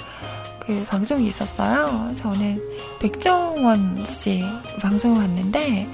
그 0.58 0.84
방송이 0.90 1.28
있었어요. 1.28 2.12
저는 2.16 2.60
백정원 3.00 4.04
씨 4.04 4.44
방송을 4.78 5.22
봤는데 5.22 5.88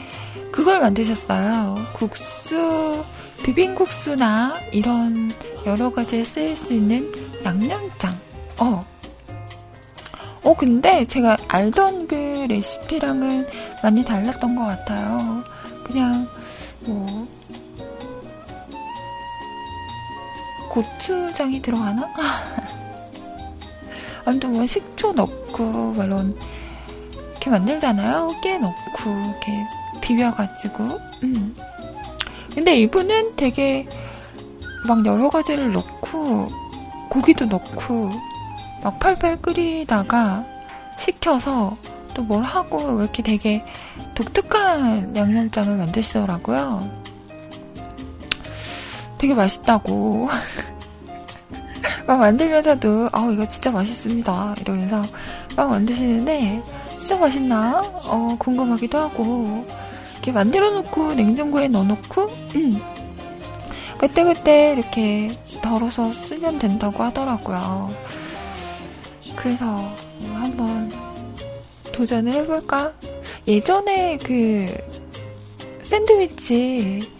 그걸 0.50 0.80
만드셨어요. 0.80 1.76
국수, 1.92 3.04
비빔국수나 3.44 4.58
이런 4.72 5.30
여러 5.66 5.92
가지에 5.92 6.24
쓰일 6.24 6.56
수 6.56 6.72
있는 6.72 7.12
양념장. 7.44 8.12
어. 8.58 8.84
어, 10.42 10.54
근데 10.56 11.04
제가 11.04 11.36
알던 11.46 12.08
그 12.08 12.46
레시피랑은 12.48 13.46
많이 13.84 14.04
달랐던 14.04 14.56
것 14.56 14.64
같아요. 14.64 15.44
그냥, 15.84 16.28
뭐, 16.86 17.28
고추장이 20.76 21.62
들어가나? 21.62 22.06
아무튼 24.26 24.52
뭐 24.52 24.66
식초 24.66 25.12
넣고, 25.12 25.92
뭐 25.92 26.04
이런, 26.04 26.36
이렇게 27.30 27.48
만들잖아요. 27.48 28.34
깨 28.42 28.58
넣고, 28.58 29.10
이렇게 29.10 29.66
비벼가지고. 30.02 31.00
음. 31.22 31.54
근데 32.54 32.78
이분은 32.80 33.36
되게 33.36 33.88
막 34.86 35.04
여러 35.06 35.30
가지를 35.30 35.72
넣고, 35.72 36.48
고기도 37.08 37.46
넣고, 37.46 38.10
막 38.82 38.98
팔팔 38.98 39.40
끓이다가 39.40 40.44
식혀서 40.98 41.76
또 42.14 42.22
뭘 42.22 42.44
하고 42.44 42.78
왜 42.78 43.04
이렇게 43.04 43.22
되게 43.22 43.62
독특한 44.14 45.14
양념장을 45.16 45.74
만드시더라고요. 45.76 47.05
되게 49.18 49.34
맛있다고. 49.34 50.28
막 52.06 52.18
만들면서도, 52.18 53.10
아 53.12 53.28
이거 53.32 53.46
진짜 53.48 53.70
맛있습니다. 53.70 54.56
이러면서 54.60 55.02
막 55.56 55.70
만드시는데, 55.70 56.62
진짜 56.98 57.16
맛있나? 57.16 57.80
어, 58.04 58.36
궁금하기도 58.38 58.98
하고, 58.98 59.66
이렇게 60.12 60.32
만들어 60.32 60.70
놓고 60.70 61.14
냉장고에 61.14 61.68
넣어 61.68 61.84
놓고, 61.84 62.22
음. 62.56 62.80
그때그때 63.98 64.72
이렇게 64.72 65.36
덜어서 65.62 66.12
쓰면 66.12 66.58
된다고 66.58 67.02
하더라고요. 67.02 67.94
그래서 69.34 69.90
한번 70.34 70.92
도전을 71.92 72.32
해볼까? 72.32 72.92
예전에 73.48 74.18
그 74.18 74.66
샌드위치 75.82 77.10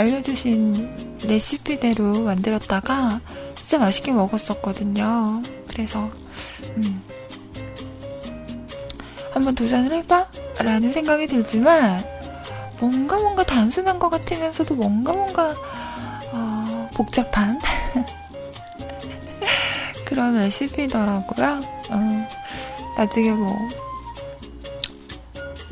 알려주신 0.00 1.18
레시피대로 1.26 2.22
만들었다가 2.22 3.20
진짜 3.54 3.78
맛있게 3.78 4.12
먹었었거든요. 4.12 5.42
그래서 5.68 6.08
음, 6.76 7.02
한번 9.30 9.54
도전을 9.54 9.92
해봐? 9.98 10.26
라는 10.60 10.90
생각이 10.90 11.26
들지만 11.26 12.02
뭔가 12.80 13.18
뭔가 13.18 13.44
단순한 13.44 13.98
것 13.98 14.08
같으면서도 14.08 14.74
뭔가 14.74 15.12
뭔가 15.12 15.54
어, 16.32 16.88
복잡한 16.94 17.60
그런 20.06 20.38
레시피더라고요. 20.38 21.60
어, 21.90 22.28
나중에 22.96 23.32
뭐 23.32 23.54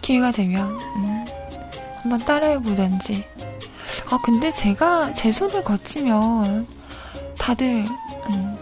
기회가 0.03 0.33
되면 0.33 0.79
음, 0.97 1.24
한번 2.03 2.18
따라해보든지. 2.26 3.38
아 4.11 4.19
근데 4.23 4.51
제가 4.51 5.13
제 5.13 5.31
손을 5.31 5.63
거치면 5.63 6.67
다들 7.39 7.85
음, 8.31 8.57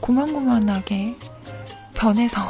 고만고만하게 0.00 1.16
변해서 1.94 2.40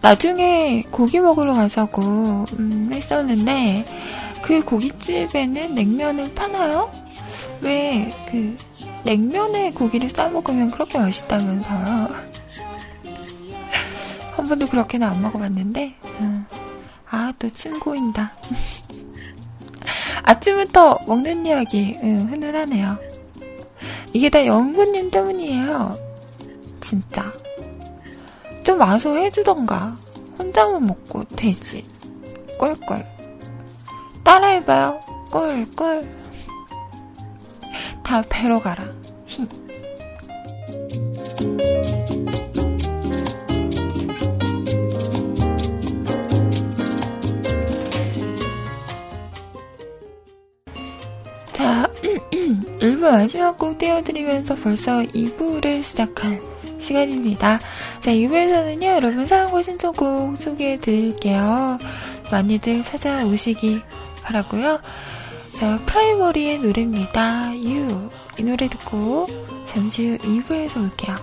나중에 0.00 0.82
고기 0.90 1.20
먹으러 1.20 1.52
가자고 1.54 2.02
음, 2.58 2.90
했었는데 2.92 3.84
그 4.42 4.62
고깃집에는 4.64 5.74
냉면을 5.74 6.34
파나요? 6.34 6.90
왜 7.60 8.12
그 8.30 8.56
냉면에 9.04 9.72
고기를 9.72 10.08
싸 10.08 10.28
먹으면 10.28 10.70
그렇게 10.70 10.98
맛있다면서요? 10.98 12.08
한 14.36 14.48
번도 14.48 14.66
그렇게는 14.68 15.06
안 15.06 15.20
먹어봤는데 15.20 15.94
음. 16.20 16.46
아또 17.10 17.48
친구인다. 17.50 18.32
아침부터 20.22 21.00
먹는 21.06 21.44
이야기 21.46 21.98
음, 22.02 22.28
훈훈하네요. 22.30 22.96
이게 24.12 24.28
다 24.28 24.44
영구님 24.46 25.10
때문이에요. 25.10 25.98
진짜. 26.80 27.32
좀 28.64 28.80
와서 28.80 29.16
해주던가. 29.16 29.96
혼자만 30.38 30.86
먹고 30.86 31.24
되지. 31.24 31.84
꿀꿀. 32.58 33.04
따라해봐요. 34.24 35.00
꿀꿀. 35.30 36.08
다 38.02 38.22
배로 38.28 38.60
가라. 38.60 38.84
히. 39.26 39.46
자, 51.52 51.90
1부 52.80 53.00
마지막 53.00 53.58
곡 53.58 53.78
띄워드리면서 53.78 54.56
벌써 54.56 55.02
2부를 55.02 55.82
시작할 55.82 56.40
시간입니다. 56.80 57.60
자, 58.00 58.10
2부에서는요, 58.10 58.84
여러분 58.84 59.26
사연과 59.26 59.62
신청곡 59.62 60.40
소개해 60.40 60.78
드릴게요. 60.78 61.78
많이들 62.30 62.82
찾아오시기 62.82 63.82
바라고요 64.22 64.80
자, 65.54 65.78
프라이머리의 65.86 66.60
노래입니다. 66.60 67.52
You. 67.56 68.10
이 68.38 68.42
노래 68.42 68.66
듣고 68.68 69.26
잠시 69.66 70.08
후 70.08 70.18
2부에서 70.18 70.82
올게요. 70.82 71.16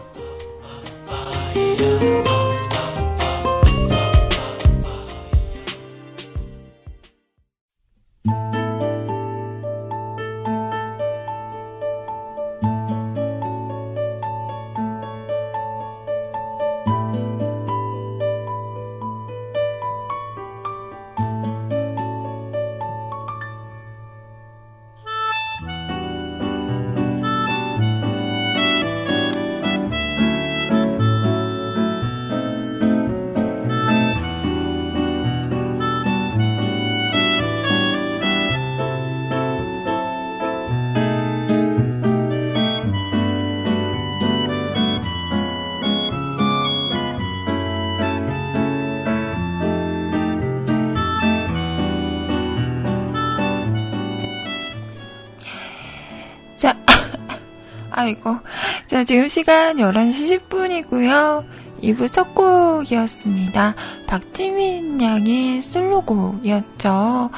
이거. 58.08 58.40
자, 58.88 59.04
지금 59.04 59.28
시간 59.28 59.78
11시 59.78 60.40
10분이고요. 60.50 61.46
2부 61.82 62.12
첫 62.12 62.34
곡이었습니다. 62.34 63.76
박지민 64.08 65.00
양의 65.02 65.62
솔로곡이었죠. 65.62 67.30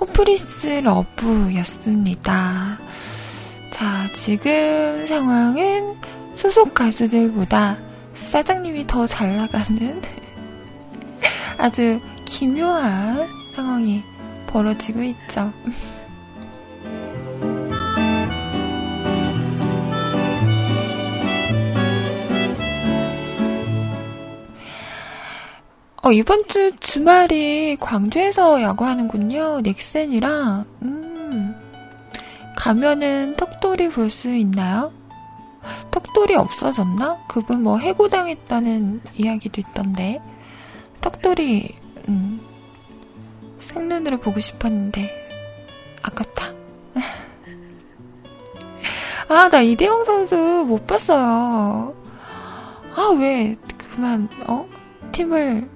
호프리스 0.00 0.66
러브였습니다. 0.84 2.78
자, 3.70 4.08
지금 4.14 5.06
상황은 5.06 5.94
소속 6.34 6.74
가수들보다 6.74 7.78
사장님이 8.14 8.86
더 8.86 9.06
잘 9.06 9.36
나가는 9.36 10.02
아주 11.58 12.00
기묘한 12.24 13.28
상황이 13.54 14.02
벌어지고 14.46 15.02
있죠. 15.02 15.52
어, 26.06 26.12
이번 26.12 26.46
주 26.46 26.70
주말이 26.76 27.76
광주에서 27.80 28.62
야구하는군요. 28.62 29.62
넥센이랑, 29.62 30.64
음, 30.82 31.56
가면은 32.54 33.34
턱돌이 33.34 33.88
볼 33.88 34.08
수 34.08 34.32
있나요? 34.32 34.92
턱돌이 35.90 36.36
없어졌나? 36.36 37.24
그분 37.26 37.64
뭐 37.64 37.78
해고당했다는 37.78 39.00
이야기도 39.16 39.60
있던데. 39.60 40.22
턱돌이, 41.00 41.74
음, 42.08 42.40
생눈으로 43.58 44.18
보고 44.18 44.38
싶었는데, 44.38 45.10
아깝다. 46.02 46.52
아, 49.28 49.48
나 49.48 49.60
이대영 49.60 50.04
선수 50.04 50.36
못 50.36 50.86
봤어요. 50.86 51.96
아, 52.94 53.16
왜, 53.18 53.56
그만, 53.76 54.28
어? 54.46 54.68
팀을 55.10 55.74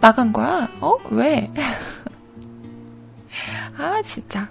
나간 0.00 0.32
거야? 0.32 0.68
어? 0.80 0.96
왜? 1.10 1.50
아, 3.76 4.00
진짜. 4.02 4.48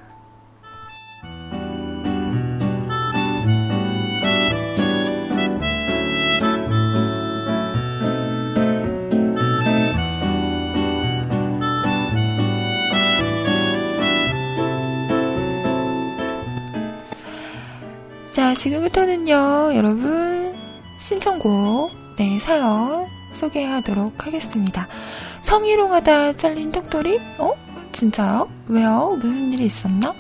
자, 18.31 18.53
지금부터는요, 18.53 19.75
여러분, 19.75 20.53
신청곡, 20.99 21.91
네, 22.17 22.39
사연 22.39 23.07
소개하도록 23.33 24.25
하겠습니다. 24.27 24.87
성희롱 25.51 25.93
하다 25.93 26.33
잘린 26.33 26.71
턱돌이? 26.73 27.19
어? 27.37 27.53
진짜요? 27.93 28.49
왜요? 28.67 29.15
무슨 29.17 29.53
일이 29.53 29.65
있었나? 29.65 30.13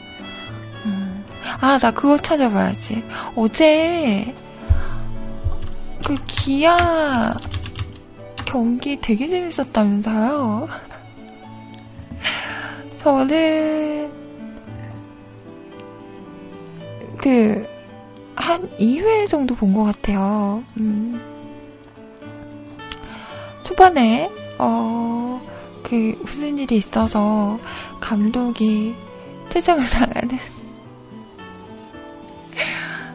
음. 0.85 1.25
아, 1.59 1.77
나 1.77 1.91
그거 1.91 2.17
찾아봐야지. 2.17 3.03
어제 3.35 4.33
그 6.05 6.15
기아 6.25 7.35
경기 8.45 8.99
되게 9.01 9.27
재밌었다면서요? 9.27 10.69
저는 12.97 14.11
그 17.17 17.67
한 18.37 18.69
2회 18.77 19.27
정도 19.27 19.55
본 19.55 19.73
것 19.73 19.83
같아요. 19.83 20.63
음. 20.77 21.19
초반에 23.63 24.31
어, 24.57 25.41
그, 25.83 26.17
무슨 26.21 26.57
일이 26.57 26.77
있어서 26.77 27.59
감독이 27.99 28.95
퇴장을 29.49 29.83
당하는 29.89 30.37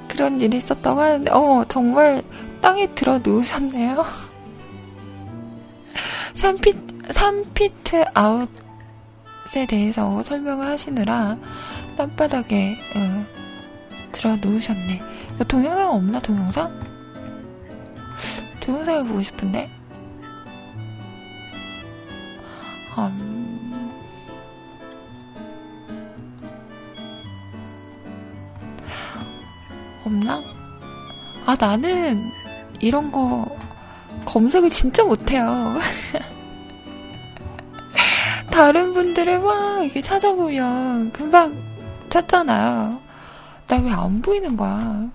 그런 0.09 0.41
일이 0.41 0.57
있었다고 0.59 1.01
하는데, 1.01 1.31
어, 1.33 1.65
정말 1.69 2.23
땅에 2.61 2.87
드러누우셨네요. 2.95 4.05
3피트, 6.35 7.09
3피트 7.09 8.11
아웃에 8.15 9.67
대해서 9.69 10.23
설명을 10.23 10.67
하시느라 10.67 11.37
땅바닥에 11.97 12.77
어, 12.97 13.27
들어 14.13 14.37
누우셨네. 14.37 15.03
동영상 15.49 15.95
없나, 15.95 16.21
동영상? 16.21 16.73
동영상을 18.61 19.07
보고 19.07 19.23
싶은데? 19.23 19.69
음... 22.99 23.91
없나? 30.05 30.43
아, 31.47 31.57
나는 31.59 32.31
이런 32.81 33.11
거 33.11 33.47
검색을 34.25 34.71
진짜 34.71 35.05
못해요. 35.05 35.79
다른 38.51 38.93
분들을 38.93 39.41
막 39.41 39.83
이렇게 39.85 40.01
찾아보면 40.01 41.13
금방 41.13 41.55
찾잖아요. 42.11 43.01
나 43.69 43.77
왜 43.79 43.91
안 43.91 44.21
보이는 44.21 44.57
거야? 44.57 45.09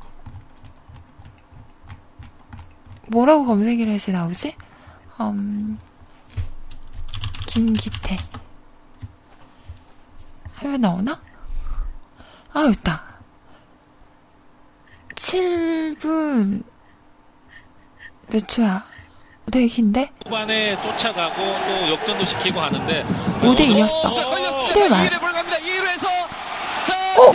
뭐라고 3.09 3.45
검색을 3.45 3.87
해서 3.87 4.11
나오지? 4.11 4.55
음, 5.21 5.79
김기태. 7.57 8.15
해외 10.59 10.77
나오나? 10.77 11.19
아, 12.53 12.61
있다. 12.71 13.03
7분 15.15 16.61
몇 18.27 18.47
초야? 18.47 18.85
되게 19.51 19.65
긴데? 19.65 20.11
후반에 20.25 20.79
쫓아가고 20.83 21.35
또 21.35 21.93
역전도 21.93 22.25
시키고 22.25 22.61
하는데 22.61 23.03
5대 23.41 23.61
2였어. 23.69 24.03
7회 24.67 24.89
말. 24.89 25.11
어? 27.17 27.33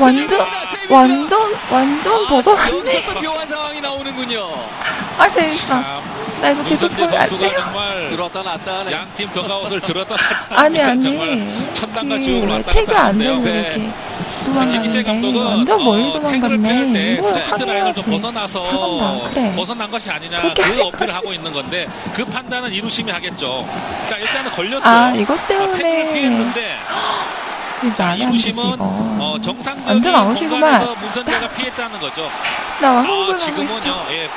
완전 0.00 0.40
완전 0.88 1.52
완전 1.70 2.26
벗어났네. 2.26 3.46
상황이 3.46 3.80
나오는군요. 3.82 4.48
아 5.18 5.28
재밌어. 5.28 6.13
나 6.44 6.50
이거 6.50 6.62
계속 6.64 6.88
보면 6.90 7.10
돼요? 7.38 7.50
정말 7.58 8.06
들었다 8.08 8.42
놨다 8.42 8.78
하네. 8.80 8.92
양팀 8.92 9.32
더가웃을 9.32 9.80
들었다 9.80 10.14
놨다 10.14 10.60
아니 10.62 10.80
아니 10.80 11.72
천당과 11.72 12.18
지옥을 12.18 12.46
그 12.48 12.52
왔다 12.52 12.72
태그 12.72 12.92
갔다 12.92 13.04
안. 13.06 13.18
되고 13.18 13.40
네. 13.42 13.60
이렇게 13.60 13.94
도망가는데 14.44 15.02
감독은 15.04 15.42
완전 15.46 15.84
멀리 15.84 16.08
어, 16.08 16.12
도망갔네. 16.12 16.92
때 16.92 17.12
이거 17.14 17.28
좀 17.32 17.38
확인해야지. 17.50 18.10
벗어나서 18.10 18.62
잘한다. 18.62 19.30
그래. 19.30 19.54
벗어난 19.56 19.90
것이 19.90 20.10
아니냐 20.10 20.42
그렇게 20.42 20.62
그 20.62 20.82
어필을. 20.82 21.14
하고 21.14 21.32
있는 21.32 21.50
건데 21.52 21.86
그 22.12 22.24
판단은 22.26 22.70
1루심이 22.72 23.10
하겠죠. 23.10 23.66
자 24.06 24.16
일단은 24.16 24.50
걸렸어요. 24.50 24.94
아 24.94 25.12
이것 25.16 25.38
아, 25.40 25.46
때문에 25.46 26.12
피했는데 26.12 26.78
이거 27.84 27.94
자, 27.94 28.14
이거. 28.14 28.76
어, 28.78 29.36
정상적인 29.42 30.14
완전. 30.14 30.48
공간에서 30.48 30.94
문선재가 30.96 31.48
피했다는 31.50 32.00
거죠. 32.00 32.30
나 32.80 32.88
아, 32.88 33.02
하고 33.02 33.36
지금은요. 33.38 34.06
예, 34.10 34.28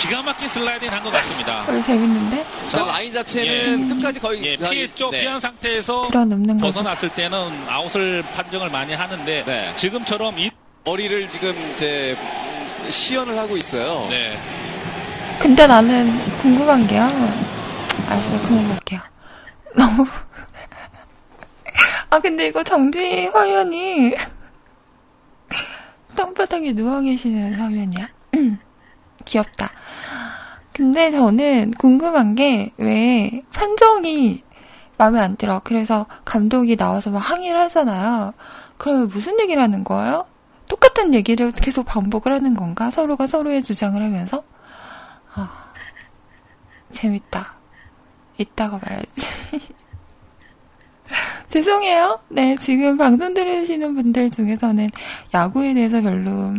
기가 0.00 0.22
막힌 0.22 0.48
슬라이딩 0.48 0.92
한 0.92 1.02
것 1.02 1.10
같습니다. 1.10 1.62
어, 1.62 1.80
재밌는데? 1.82 2.46
자, 2.68 2.78
라인 2.82 3.12
자체는 3.12 3.88
끝까지 3.88 4.20
거의 4.20 4.42
예, 4.44 4.56
거의- 4.56 4.70
피했죠. 4.70 5.10
네. 5.10 5.20
피한 5.20 5.40
상태에서 5.40 6.08
거. 6.08 6.58
벗어났을 6.60 7.08
때는 7.10 7.66
아웃을 7.68 8.22
판정을 8.34 8.70
많이 8.70 8.92
하는데 8.94 9.44
네. 9.44 9.72
지금처럼 9.76 10.38
이 10.38 10.50
머리를 10.84 11.28
지금 11.30 11.54
이제 11.72 12.16
음, 12.18 12.90
시연을 12.90 13.38
하고 13.38 13.56
있어요. 13.56 14.06
네. 14.10 14.38
근데 15.38 15.66
나는 15.66 16.18
궁금한 16.42 16.86
게요. 16.86 17.04
알았어요. 18.06 18.40
그만 18.42 18.68
볼게요. 18.68 19.00
너무. 19.74 20.06
아, 22.10 22.18
근데 22.20 22.46
이거 22.48 22.62
정지 22.62 23.26
화면이 23.32 24.14
땅바닥에 26.16 26.72
누워 26.72 27.00
계시는 27.00 27.54
화면이야. 27.54 28.08
귀엽다. 29.24 29.70
근데 30.74 31.10
저는 31.10 31.72
궁금한 31.78 32.34
게 32.34 32.72
왜 32.78 33.42
판정이 33.54 34.42
마음에 34.98 35.20
안 35.20 35.36
들어. 35.36 35.60
그래서 35.64 36.06
감독이 36.24 36.76
나와서 36.76 37.10
막 37.10 37.18
항의를 37.18 37.58
하잖아요. 37.62 38.32
그러면 38.76 39.08
무슨 39.08 39.38
얘기를 39.40 39.62
하는 39.62 39.84
거예요? 39.84 40.26
똑같은 40.68 41.14
얘기를 41.14 41.52
계속 41.52 41.84
반복을 41.86 42.32
하는 42.32 42.54
건가? 42.54 42.90
서로가 42.90 43.26
서로의 43.26 43.62
주장을 43.62 44.00
하면서? 44.02 44.44
아, 45.34 45.72
재밌다. 46.90 47.54
이따가 48.38 48.78
봐야지. 48.78 49.06
죄송해요. 51.48 52.18
네, 52.28 52.56
지금 52.56 52.96
방송 52.96 53.34
들으시는 53.34 53.94
분들 53.94 54.30
중에서는 54.30 54.90
야구에 55.32 55.74
대해서 55.74 56.00
별로 56.02 56.54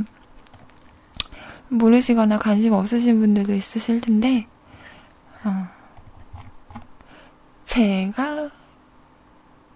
모르시거나 1.70 2.38
관심 2.38 2.74
없으신 2.74 3.20
분들도 3.20 3.54
있으실 3.54 4.02
텐데, 4.02 4.48
어, 5.44 5.68
제가 7.64 8.50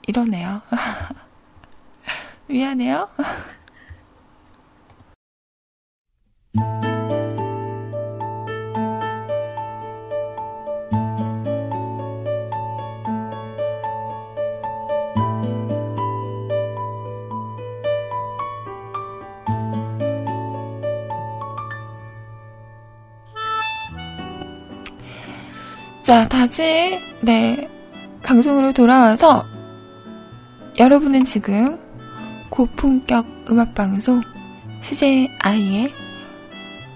이러네요. 0.08 0.62
미안해요. 2.48 3.10
자, 26.02 26.28
다시, 26.28 27.00
네, 27.22 27.70
방송으로 28.24 28.72
돌아와서, 28.72 29.46
여러분은 30.78 31.26
지금 31.26 31.78
고품격 32.50 33.46
음악방송, 33.50 34.22
CJ 34.82 35.28
아이의 35.40 35.94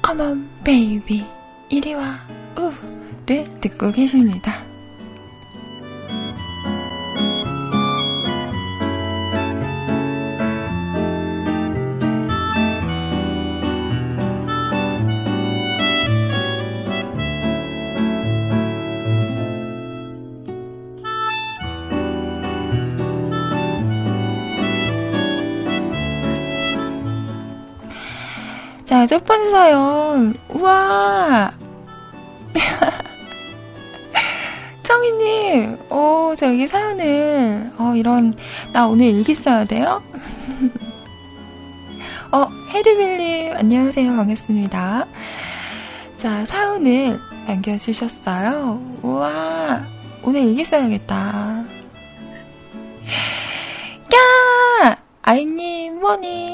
Come 0.05 0.21
on, 0.21 0.49
baby, 0.63 1.25
이리 1.69 1.93
와, 1.93 2.15
우를 2.55 3.59
듣고 3.59 3.91
계십니다. 3.91 4.72
사연. 29.51 30.33
우와! 30.49 31.51
청이님, 34.83 35.77
어, 35.89 36.33
저 36.35 36.47
여기 36.47 36.67
사연을, 36.67 37.71
어, 37.77 37.93
이런, 37.95 38.35
나 38.73 38.87
오늘 38.87 39.07
일기 39.07 39.33
써야 39.33 39.63
돼요? 39.65 40.03
어, 42.31 42.47
해리빌님, 42.69 43.55
안녕하세요. 43.55 44.15
반갑습니다. 44.15 45.07
자, 46.17 46.45
사연을 46.45 47.19
남겨주셨어요. 47.47 48.81
우와, 49.01 49.83
오늘 50.23 50.43
일기 50.43 50.63
써야겠다. 50.63 51.65
야! 54.15 54.97
아이님, 55.21 55.99
모닝. 55.99 56.52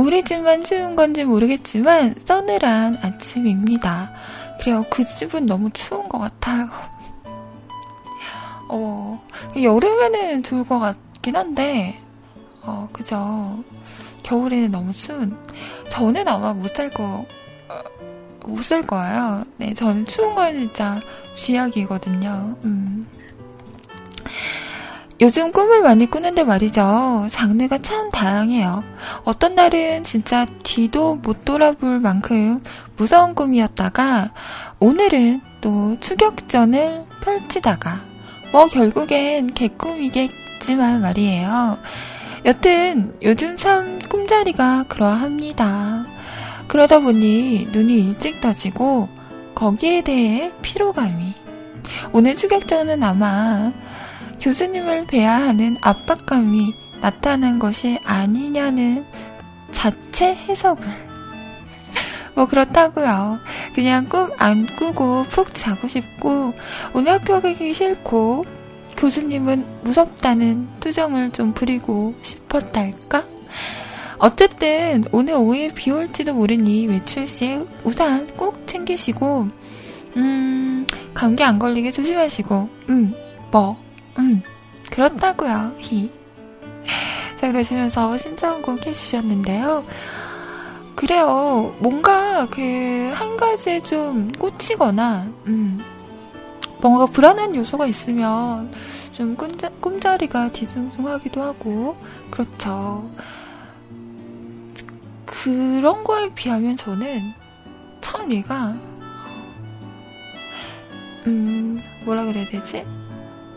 우리 0.00 0.22
집만 0.22 0.64
추운 0.64 0.96
건지 0.96 1.24
모르겠지만 1.24 2.14
서늘한 2.24 2.96
아침입니다. 3.02 4.10
그래요. 4.58 4.82
그 4.88 5.04
집은 5.04 5.44
너무 5.44 5.68
추운 5.74 6.08
것 6.08 6.18
같아요. 6.18 6.70
어, 8.70 9.22
여름에는 9.60 10.42
좋을 10.42 10.64
것 10.64 10.78
같긴 10.78 11.36
한데, 11.36 12.00
어, 12.62 12.88
그죠. 12.94 13.62
겨울에는 14.22 14.70
너무 14.70 14.90
추운. 14.94 15.36
저는 15.90 16.26
아마 16.26 16.54
못 16.54 16.74
살 16.74 16.88
거, 16.88 17.26
어, 17.68 17.82
못살 18.46 18.80
거예요. 18.86 19.44
네, 19.58 19.74
저는 19.74 20.06
추운 20.06 20.34
거는 20.34 20.60
진짜 20.60 20.98
쥐약이거든요. 21.34 22.56
음. 22.64 23.06
요즘 25.22 25.52
꿈을 25.52 25.82
많이 25.82 26.06
꾸는데 26.06 26.44
말이죠. 26.44 27.26
장르가 27.28 27.76
참 27.78 28.10
다양해요. 28.10 28.82
어떤 29.24 29.54
날은 29.54 30.02
진짜 30.02 30.46
뒤도 30.62 31.16
못 31.16 31.44
돌아볼 31.44 32.00
만큼 32.00 32.62
무서운 32.96 33.34
꿈이었다가 33.34 34.32
오늘은 34.78 35.42
또 35.60 35.98
추격전을 36.00 37.04
펼치다가 37.22 38.00
뭐 38.50 38.66
결국엔 38.66 39.48
개꿈이겠지만 39.48 41.02
말이에요. 41.02 41.78
여튼 42.46 43.14
요즘 43.20 43.58
참 43.58 43.98
꿈자리가 43.98 44.84
그러합니다. 44.88 46.06
그러다 46.66 47.00
보니 47.00 47.68
눈이 47.72 47.92
일찍 47.92 48.40
떠지고 48.40 49.10
거기에 49.54 50.00
대해 50.00 50.50
피로감이 50.62 51.34
오늘 52.12 52.36
추격전은 52.36 53.02
아마 53.02 53.70
교수님을 54.40 55.06
뵈야 55.06 55.34
하는 55.34 55.76
압박감이 55.80 56.74
나타난 57.00 57.58
것이 57.58 57.98
아니냐는 58.04 59.04
자체 59.70 60.34
해석을. 60.34 60.86
뭐 62.34 62.46
그렇다고요. 62.46 63.38
그냥 63.74 64.08
꿈 64.08 64.30
안 64.38 64.66
꾸고 64.76 65.24
푹 65.24 65.54
자고 65.54 65.86
싶고 65.86 66.54
오늘 66.94 67.12
학교 67.12 67.40
가기 67.40 67.74
싫고 67.74 68.44
교수님은 68.96 69.82
무섭다는 69.82 70.68
투정을 70.80 71.30
좀 71.30 71.52
부리고 71.52 72.14
싶었달까? 72.22 73.24
어쨌든 74.18 75.04
오늘 75.12 75.34
오후에 75.34 75.68
비 75.74 75.90
올지도 75.90 76.34
모르니 76.34 76.86
외출 76.86 77.26
시에 77.26 77.64
우산 77.84 78.26
꼭 78.36 78.66
챙기시고 78.66 79.48
음 80.16 80.86
감기 81.14 81.42
안 81.42 81.58
걸리게 81.58 81.90
조심하시고 81.90 82.68
음뭐 82.90 83.89
음, 84.18 84.42
그렇다고요. 84.90 85.72
히. 85.78 86.10
자, 87.40 87.46
그러시면서 87.50 88.16
신청곡 88.18 88.86
해주셨는데요. 88.86 89.84
그래요. 90.96 91.74
뭔가 91.78 92.46
그 92.46 93.10
한 93.14 93.36
가지에 93.36 93.80
좀 93.80 94.32
꽂히거나, 94.32 95.26
음, 95.46 95.80
뭔가 96.80 97.06
불안한 97.06 97.54
요소가 97.54 97.86
있으면 97.86 98.72
좀 99.12 99.36
꿈자, 99.36 99.68
꿈자리가 99.80 100.52
뒤숭숭하기도 100.52 101.42
하고, 101.42 101.96
그렇죠. 102.30 103.10
그런 105.26 106.04
거에 106.04 106.28
비하면 106.34 106.76
저는 106.76 107.32
참 108.00 108.32
얘가, 108.32 108.74
음, 111.26 111.78
뭐라 112.04 112.24
그래야 112.24 112.46
되지? 112.48 112.84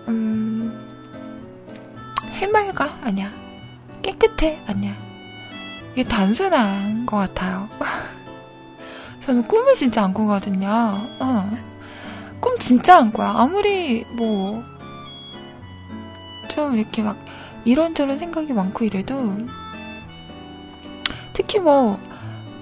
음, 0.07 0.77
해맑아? 2.31 2.99
아니야. 3.03 3.31
깨끗해? 4.01 4.61
아니야. 4.67 4.95
이게 5.93 6.03
단순한 6.03 7.05
것 7.05 7.17
같아요. 7.17 7.69
저는 9.25 9.47
꿈을 9.47 9.73
진짜 9.75 10.03
안 10.03 10.13
꾸거든요. 10.13 10.67
어. 11.19 11.73
꿈 12.41 12.57
진짜 12.59 12.97
안 12.97 13.13
꿔요. 13.13 13.29
아무리 13.29 14.03
뭐, 14.17 14.61
좀 16.49 16.77
이렇게 16.77 17.01
막 17.01 17.17
이런저런 17.63 18.17
생각이 18.17 18.51
많고 18.51 18.83
이래도, 18.83 19.37
특히 21.31 21.59
뭐, 21.59 21.97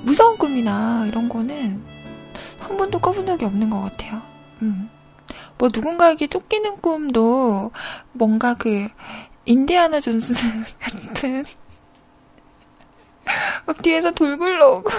무서운 0.03 0.37
꿈이나 0.37 1.05
이런 1.07 1.27
거는 1.29 1.83
한 2.59 2.77
번도 2.77 2.99
꿔본 2.99 3.25
적이 3.25 3.45
없는 3.45 3.71
것 3.71 3.81
같아요. 3.81 4.21
음. 4.61 4.89
뭐 5.61 5.69
누군가에게 5.71 6.25
쫓기는 6.25 6.77
꿈도 6.77 7.71
뭔가 8.13 8.55
그 8.55 8.87
인디아나 9.45 9.99
존스 9.99 10.33
같은 10.79 11.45
막 13.67 13.79
뒤에서 13.83 14.09
돌 14.09 14.37
굴러오고. 14.37 14.89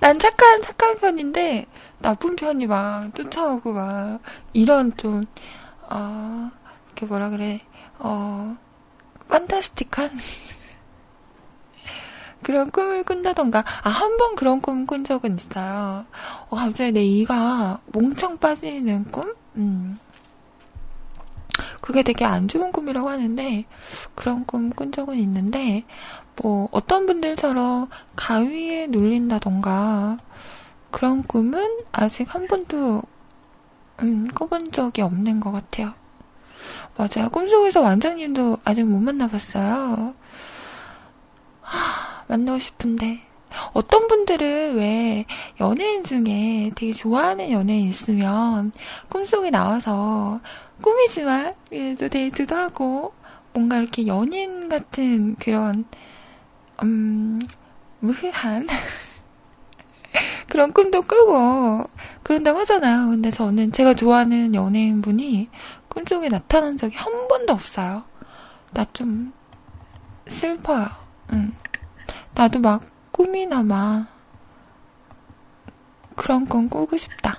난 0.00 0.18
착한 0.18 0.62
착한 0.62 0.96
편인데 0.96 1.66
나쁜 1.98 2.36
편이 2.36 2.68
막 2.68 3.14
쫓아오고 3.14 3.74
막 3.74 4.20
이런 4.54 4.96
좀 4.96 5.26
어, 5.90 6.50
이렇게 6.86 7.04
뭐라 7.04 7.28
그래? 7.28 7.60
어 7.98 8.56
판타스틱한 9.28 10.10
그런 12.42 12.70
꿈을 12.70 13.02
꾼다던가, 13.04 13.64
아, 13.82 13.88
한 13.90 14.16
번 14.16 14.34
그런 14.36 14.60
꿈 14.60 14.86
꾼 14.86 15.04
적은 15.04 15.36
있어요. 15.36 16.04
어, 16.48 16.56
갑자기 16.56 16.92
내 16.92 17.02
이가 17.02 17.80
몽청 17.92 18.38
빠지는 18.38 19.04
꿈? 19.12 19.34
음. 19.56 19.98
그게 21.80 22.02
되게 22.02 22.24
안 22.24 22.48
좋은 22.48 22.72
꿈이라고 22.72 23.08
하는데, 23.08 23.64
그런 24.14 24.44
꿈 24.46 24.70
꾼 24.70 24.92
적은 24.92 25.16
있는데, 25.16 25.84
뭐, 26.42 26.68
어떤 26.72 27.06
분들처럼 27.06 27.88
가위에 28.16 28.86
눌린다던가, 28.88 30.18
그런 30.90 31.22
꿈은 31.22 31.80
아직 31.92 32.34
한 32.34 32.46
번도, 32.46 33.02
음, 34.02 34.28
꿔본 34.34 34.72
적이 34.72 35.02
없는 35.02 35.40
것 35.40 35.52
같아요. 35.52 35.92
맞아요. 36.96 37.28
꿈속에서 37.30 37.80
완장님도 37.80 38.58
아직 38.64 38.84
못 38.84 39.00
만나봤어요. 39.00 40.14
하, 41.62 42.09
만나고 42.30 42.58
싶은데. 42.58 43.20
어떤 43.72 44.06
분들은 44.06 44.76
왜 44.76 45.24
연예인 45.58 46.04
중에 46.04 46.70
되게 46.76 46.92
좋아하는 46.92 47.50
연예인 47.50 47.88
있으면 47.88 48.70
꿈속에 49.08 49.50
나와서 49.50 50.40
꿈이지만 50.82 51.54
또 51.98 52.08
데이트도 52.08 52.54
하고 52.54 53.12
뭔가 53.52 53.78
이렇게 53.78 54.06
연인 54.06 54.68
같은 54.68 55.34
그런 55.36 55.84
음 56.84 57.40
무흐한 57.98 58.68
그런 60.48 60.72
꿈도 60.72 61.02
꾸고 61.02 61.84
그런다고 62.22 62.60
하잖아요. 62.60 63.08
근데 63.10 63.30
저는 63.30 63.72
제가 63.72 63.94
좋아하는 63.94 64.54
연예인분이 64.54 65.48
꿈속에 65.88 66.28
나타난 66.28 66.76
적이 66.76 66.96
한 66.96 67.26
번도 67.28 67.52
없어요. 67.52 68.04
나 68.72 68.84
좀 68.92 69.32
슬퍼요. 70.28 70.88
응. 71.32 71.52
나도 72.34 72.58
막 72.60 72.82
꿈이나마 73.12 74.06
그런 76.16 76.44
건 76.46 76.68
꾸고 76.68 76.96
싶다. 76.96 77.38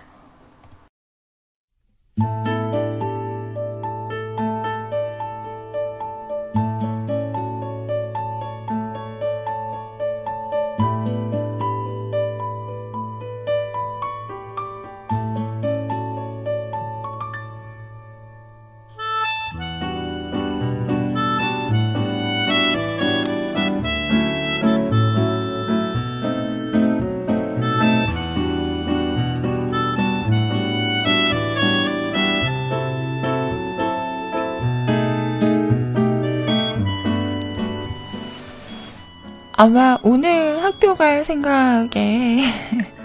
아마 39.61 39.99
오늘 40.01 40.63
학교 40.63 40.95
갈 40.95 41.23
생각에 41.23 42.41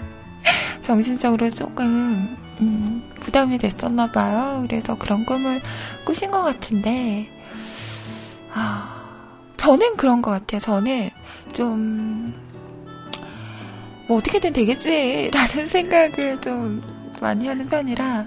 정신적으로 0.81 1.51
조금 1.51 2.35
음, 2.61 3.11
부담이 3.19 3.59
됐었나 3.59 4.07
봐요. 4.11 4.63
그래서 4.67 4.95
그런 4.97 5.23
꿈을 5.23 5.61
꾸신 6.03 6.31
것 6.31 6.41
같은데 6.41 7.29
아, 8.51 9.05
저는 9.57 9.97
그런 9.97 10.23
것 10.23 10.31
같아요. 10.31 10.59
저는 10.59 11.11
좀 11.53 12.47
뭐 14.07 14.17
어떻게든 14.17 14.53
되겠지라는 14.53 15.67
생각을 15.67 16.39
좀 16.41 16.81
많이 17.21 17.47
하는 17.47 17.67
편이라 17.67 18.25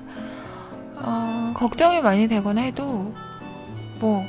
어, 0.97 1.53
걱정이 1.57 2.03
많이 2.03 2.29
되거나 2.29 2.61
해도 2.61 3.15
뭐 3.99 4.25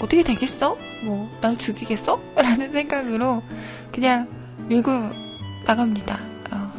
어떻게 0.00 0.22
되겠어? 0.22 0.76
뭐, 1.04 1.28
날 1.40 1.56
죽이겠어? 1.56 2.20
라는 2.34 2.72
생각으로 2.72 3.42
그냥 3.92 4.28
밀고 4.68 4.90
나갑니다. 5.66 6.18
어. 6.52 6.72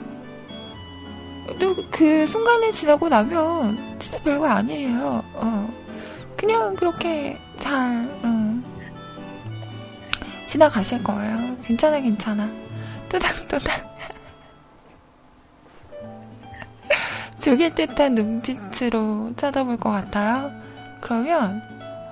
또그 1.60 2.26
순간을 2.26 2.72
지나고 2.72 3.10
나면 3.10 4.00
진짜 4.00 4.20
별거 4.24 4.48
아니에요. 4.48 5.24
어. 5.34 5.74
그냥 6.36 6.76
그렇게 6.76 7.38
잘, 7.60 7.78
음, 8.24 8.64
지나가실 10.48 11.04
거예요. 11.04 11.56
괜찮아, 11.64 12.00
괜찮아. 12.00 12.52
또닥또닥. 13.10 13.92
죽일 17.38 17.76
듯한 17.76 18.16
눈빛으로 18.16 19.34
쳐다볼 19.36 19.78
것 19.78 19.92
같아요. 19.92 20.52
그러면, 21.00 21.62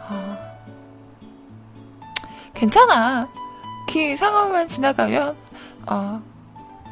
어, 0.10 0.49
괜찮아. 2.60 3.30
그 3.92 4.18
상황만 4.18 4.68
지나가면, 4.68 5.36
어, 5.88 6.22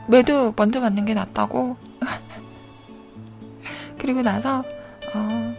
매도 0.07 0.53
먼저 0.55 0.79
맞는 0.79 1.03
게 1.03 1.13
낫다고. 1.13 1.75
그리고 3.99 4.21
나서, 4.21 4.63
어, 5.13 5.55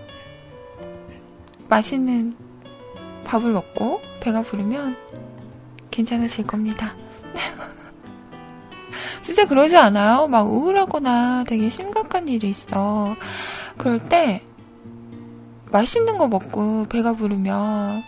맛있는 1.69 2.35
밥을 3.25 3.53
먹고 3.53 4.01
배가 4.21 4.41
부르면 4.41 4.97
괜찮으실 5.91 6.47
겁니다. 6.47 6.95
진짜 9.21 9.45
그러지 9.45 9.77
않아요? 9.77 10.27
막 10.27 10.49
우울하거나 10.49 11.45
되게 11.45 11.69
심각한 11.69 12.29
일이 12.29 12.49
있어. 12.49 13.15
그럴 13.77 13.99
때 14.09 14.43
맛있는 15.71 16.17
거 16.17 16.29
먹고 16.29 16.87
배가 16.89 17.13
부르면 17.13 18.03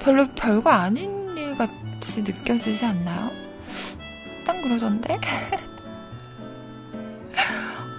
별로 0.00 0.26
별거 0.34 0.70
아닌 0.70 1.15
같이 1.96 2.22
느껴지지 2.22 2.84
않나요? 2.84 3.30
딱 4.44 4.60
그러던데? 4.60 5.18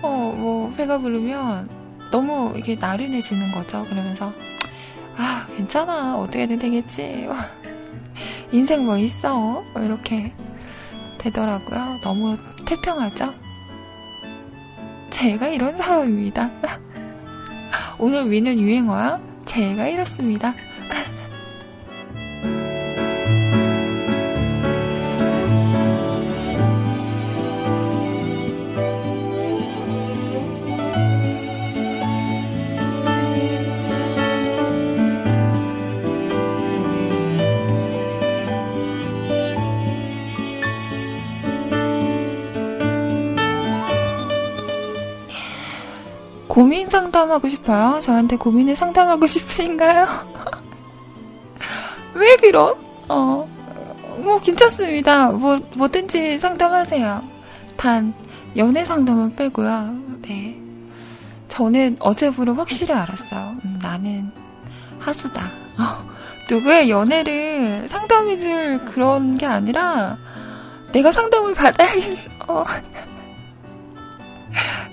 어, 0.01 0.33
뭐, 0.37 0.71
배가 0.75 0.99
부르면 0.99 1.67
너무 2.11 2.53
이게 2.55 2.75
나른해지는 2.75 3.51
거죠. 3.51 3.83
그러면서, 3.85 4.31
아, 5.17 5.47
괜찮아. 5.55 6.17
어떻게든 6.17 6.59
되겠지. 6.59 7.27
인생 8.51 8.85
뭐 8.85 8.97
있어. 8.97 9.63
뭐 9.73 9.81
이렇게 9.81 10.33
되더라고요. 11.17 11.99
너무 12.03 12.37
태평하죠? 12.65 13.33
제가 15.09 15.47
이런 15.47 15.75
사람입니다. 15.75 16.51
오늘 17.97 18.29
위는 18.29 18.59
유행어야? 18.59 19.19
제가 19.45 19.87
이렇습니다. 19.87 20.53
고민 46.57 46.89
상담하고 46.89 47.49
싶어요? 47.49 47.99
저한테 47.99 48.35
고민을 48.35 48.75
상담하고 48.75 49.27
싶으신가요? 49.29 50.07
왜 52.15 52.35
그럼? 52.37 52.73
어, 53.07 53.47
뭐 54.23 54.41
괜찮습니다. 54.41 55.29
뭐, 55.29 55.59
뭐든지 55.75 56.39
상담하세요. 56.39 57.21
단, 57.75 58.11
연애 58.55 58.83
상담은 58.83 59.35
빼고요. 59.35 59.97
네. 60.23 60.59
저는 61.47 61.97
어제부로 61.99 62.55
확실히 62.55 62.91
알았어요. 62.91 63.57
음, 63.63 63.79
나는 63.79 64.31
하수다. 64.97 65.51
어, 65.77 66.09
누구의 66.49 66.89
연애를 66.89 67.87
상담해줄 67.87 68.83
그런 68.85 69.37
게 69.37 69.45
아니라, 69.45 70.17
내가 70.91 71.11
상담을 71.11 71.53
받아야겠어. 71.53 72.65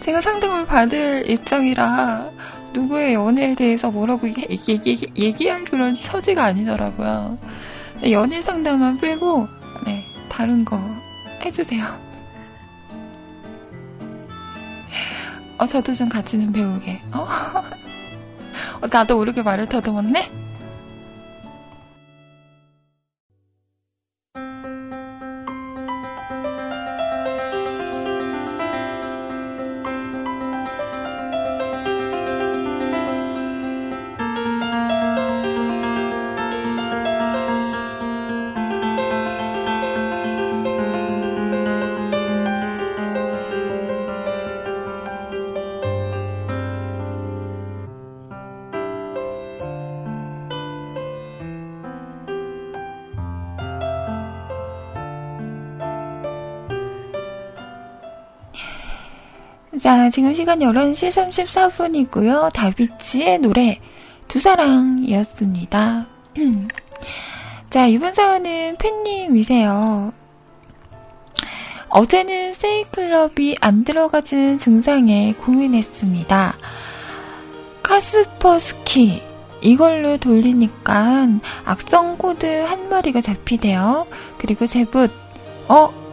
어. 0.05 0.07
제가 0.07 0.21
상담을 0.21 0.67
받을 0.67 1.29
입장이라 1.31 2.31
누구의 2.75 3.15
연애에 3.15 3.55
대해서 3.55 3.91
뭐라고 3.91 4.29
얘기, 4.29 4.47
얘기, 4.69 5.11
얘기할 5.17 5.65
그런 5.65 5.97
처지가 5.97 6.45
아니더라고요. 6.45 7.39
연애 8.11 8.43
상담만 8.43 8.99
빼고, 8.99 9.49
네, 9.87 10.05
다른 10.29 10.63
거 10.65 10.79
해주세요. 11.43 11.99
어, 15.57 15.67
저도 15.67 15.95
좀 15.95 16.11
같이 16.11 16.39
좀 16.39 16.53
배우게. 16.53 17.01
어? 17.13 17.25
어 18.83 18.87
나도 18.91 19.17
모르게 19.17 19.43
말을 19.43 19.69
더듬었네? 19.71 20.44
지금 60.15 60.33
시간 60.33 60.61
11시 60.61 62.09
34분이고요. 62.09 62.53
다비치의 62.53 63.41
노래 63.41 63.81
두 64.29 64.39
사랑이었습니다. 64.39 66.07
자, 67.69 67.87
이번 67.89 68.15
사연은 68.15 68.77
팬님이세요. 68.79 70.13
어제는 71.89 72.55
세이클럽이 72.55 73.57
안 73.61 73.83
들어가지는 73.83 74.59
증상에 74.59 75.33
고민했습니다. 75.33 76.59
카스퍼스키 77.83 79.21
이걸로 79.63 80.17
돌리니까 80.19 81.27
악성 81.65 82.17
코드 82.17 82.47
한 82.47 82.89
마리가 82.89 83.21
잡히대요. 83.21 84.07
그리고 84.39 84.69
제붓 84.69 85.11
어 85.67 86.04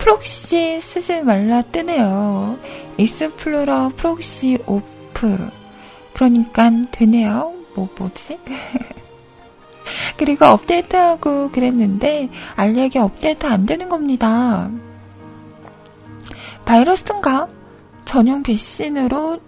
proxy 0.00 0.80
쓰지 0.80 1.20
말라 1.20 1.62
뜨네요. 1.62 2.58
익스플로러 2.96 3.92
proxy 3.96 4.58
off 4.66 5.50
그러니까 6.14 6.70
되네요. 6.90 7.52
뭐 7.74 7.88
뭐지? 7.96 8.38
그리고 10.16 10.46
업데이트하고 10.46 11.50
그랬는데 11.50 12.28
알약이 12.56 12.98
업데이트 12.98 13.46
안 13.46 13.66
되는 13.66 13.88
겁니다. 13.88 14.70
바이러스인가? 16.64 17.48
전용 18.04 18.42
백신으로 18.42 19.38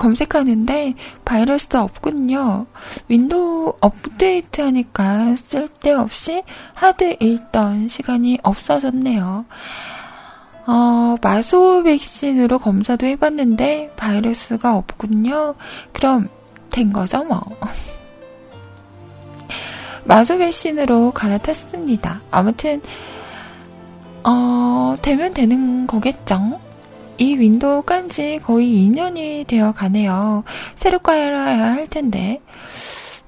검색하는데 0.00 0.94
바이러스 1.24 1.76
없군요. 1.76 2.66
윈도우 3.08 3.74
업데이트 3.80 4.62
하니까 4.62 5.36
쓸데없이 5.36 6.42
하드 6.74 7.16
읽던 7.20 7.86
시간이 7.86 8.38
없어졌네요. 8.42 9.44
어, 10.66 11.16
마소 11.22 11.82
백신으로 11.82 12.58
검사도 12.58 13.06
해봤는데 13.06 13.92
바이러스가 13.96 14.76
없군요. 14.76 15.54
그럼 15.92 16.28
된 16.70 16.92
거죠, 16.92 17.22
뭐. 17.24 17.40
마소 20.04 20.38
백신으로 20.38 21.12
갈아탔습니다. 21.12 22.22
아무튼, 22.30 22.80
어, 24.24 24.96
되면 25.02 25.34
되는 25.34 25.86
거겠죠? 25.86 26.58
이 27.20 27.36
윈도우 27.36 27.82
깐 27.82 28.08
지 28.08 28.40
거의 28.42 28.88
2년이 28.88 29.46
되어 29.46 29.72
가네요. 29.72 30.42
새로 30.74 30.98
깔아야 30.98 31.74
할 31.74 31.86
텐데. 31.86 32.40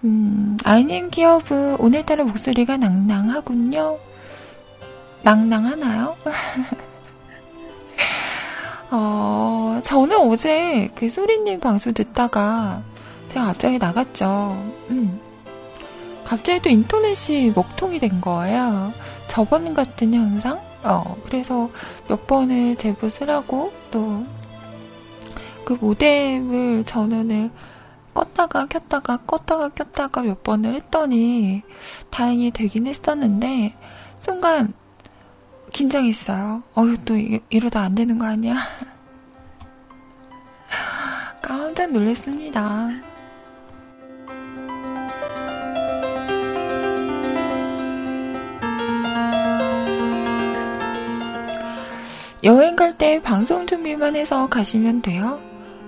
음, 0.02 0.56
아이님 0.64 1.10
기업은 1.10 1.76
오늘따라 1.78 2.24
목소리가 2.24 2.78
낭낭하군요. 2.78 3.98
낭낭하나요? 5.22 6.16
어, 8.90 9.78
저는 9.84 10.16
어제 10.20 10.88
그 10.94 11.08
소리님 11.10 11.60
방송 11.60 11.92
듣다가 11.92 12.82
제가 13.28 13.44
갑자기 13.46 13.78
나갔죠. 13.78 14.72
음. 14.90 15.20
갑자기 16.24 16.60
또 16.60 16.70
인터넷이 16.70 17.50
먹통이 17.50 17.98
된 17.98 18.22
거예요. 18.22 18.92
저번 19.28 19.74
같은 19.74 20.14
현상? 20.14 20.58
어, 20.84 21.16
그래서 21.26 21.70
몇 22.08 22.26
번을 22.26 22.76
제보을 22.76 23.30
하고 23.30 23.72
또 23.90 24.24
그 25.64 25.74
모뎀을 25.74 26.84
전원을 26.84 27.50
껐다가 28.14 28.68
켰다가 28.68 29.18
껐다가 29.18 29.74
켰다가 29.74 30.22
몇 30.22 30.42
번을 30.42 30.74
했더니 30.74 31.62
다행히 32.10 32.50
되긴 32.50 32.86
했었는데 32.86 33.74
순간 34.20 34.74
긴장했어요. 35.72 36.62
어휴 36.74 36.96
또 37.04 37.14
이러다 37.48 37.80
안 37.80 37.94
되는 37.94 38.18
거 38.18 38.26
아니야? 38.26 38.56
깜짝 41.40 41.92
놀랐습니다. 41.92 43.11
여행 52.44 52.74
갈 52.76 52.96
때 52.98 53.20
방송 53.22 53.66
준비만 53.66 54.16
해서 54.16 54.48
가시면 54.48 55.02
돼요? 55.02 55.40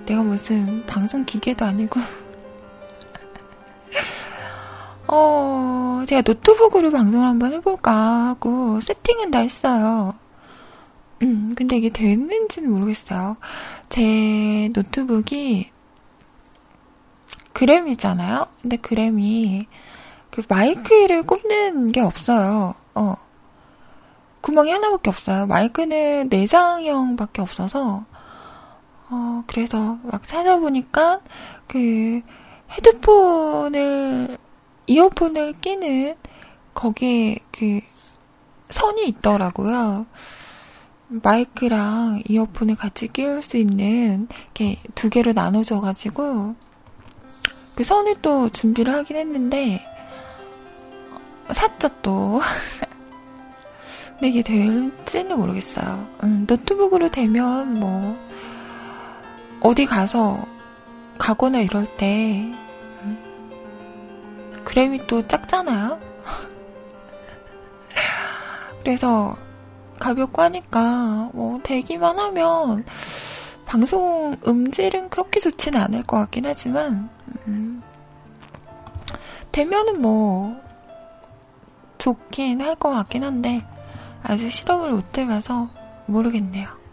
내가 0.07 0.23
무슨 0.23 0.85
방송 0.87 1.25
기계도 1.25 1.65
아니고. 1.65 1.99
어, 5.09 6.05
제가 6.07 6.23
노트북으로 6.25 6.91
방송을 6.93 7.27
한번 7.27 7.53
해볼까 7.55 7.93
하고 8.29 8.81
세팅은 8.81 9.31
다 9.33 9.41
했어요. 9.41 10.15
음, 11.23 11.55
근데 11.57 11.77
이게 11.77 11.91
됐는지는 11.91 12.71
모르겠어요. 12.71 13.37
제 13.89 14.71
노트북이 14.75 15.71
그램이잖아요? 17.53 18.47
근데 18.63 18.77
그램이 18.77 19.67
그 20.31 20.43
마이크를 20.49 21.23
꼽는 21.25 21.91
게 21.93 22.01
없어요. 22.01 22.75
어. 22.95 23.15
구멍이 24.45 24.71
하나밖에 24.73 25.09
없어요. 25.09 25.47
마이크는 25.47 26.29
내장형밖에 26.29 27.41
없어서 27.41 28.05
어 29.09 29.43
그래서 29.47 29.99
막 30.03 30.29
찾아보니까 30.29 31.21
그 31.67 32.21
헤드폰을 32.71 34.37
이어폰을 34.87 35.55
끼는 35.63 36.17
거기에 36.75 37.39
그 37.53 37.81
선이 38.69 39.07
있더라고요. 39.07 40.05
마이크랑 41.09 42.25
이어폰을 42.29 42.75
같이 42.75 43.09
끼울 43.09 43.41
수 43.41 43.57
있는 43.57 44.29
이렇게 44.29 44.77
두 44.95 45.09
개로 45.09 45.33
나눠져가지고 45.33 46.55
그 47.75 47.83
선을 47.83 48.17
또 48.21 48.51
준비를 48.51 48.93
하긴 48.93 49.17
했는데 49.17 49.81
샀죠 51.51 51.89
또. 52.03 52.43
이게 54.29 54.43
될지는 54.43 55.37
모르겠어요. 55.39 56.09
음, 56.23 56.47
노트북으로 56.49 57.11
되면 57.11 57.79
뭐 57.79 58.17
어디 59.61 59.87
가서 59.87 60.45
가거나 61.19 61.59
이럴 61.61 61.87
때 61.97 62.53
음, 63.03 63.19
그램이 64.65 65.07
또 65.07 65.23
작잖아요. 65.23 66.01
그래서 68.83 69.37
가볍고 70.01 70.43
하니까 70.43 71.31
뭐 71.33 71.61
되기만 71.63 72.19
하면 72.19 72.85
방송 73.67 74.37
음질은 74.47 75.09
그렇게 75.09 75.41
좋지는 75.41 75.81
않을 75.81 76.03
것 76.03 76.19
같긴 76.19 76.45
하지만 76.47 77.09
음, 77.47 77.83
되면은 79.53 80.03
뭐 80.03 80.61
좋긴 81.99 82.61
할 82.61 82.75
것 82.77 82.91
같긴 82.91 83.25
한데 83.25 83.65
아직 84.25 84.51
실험을 84.51 84.91
못 84.91 85.19
해봐서 85.19 85.69
모르겠네요. 86.07 86.84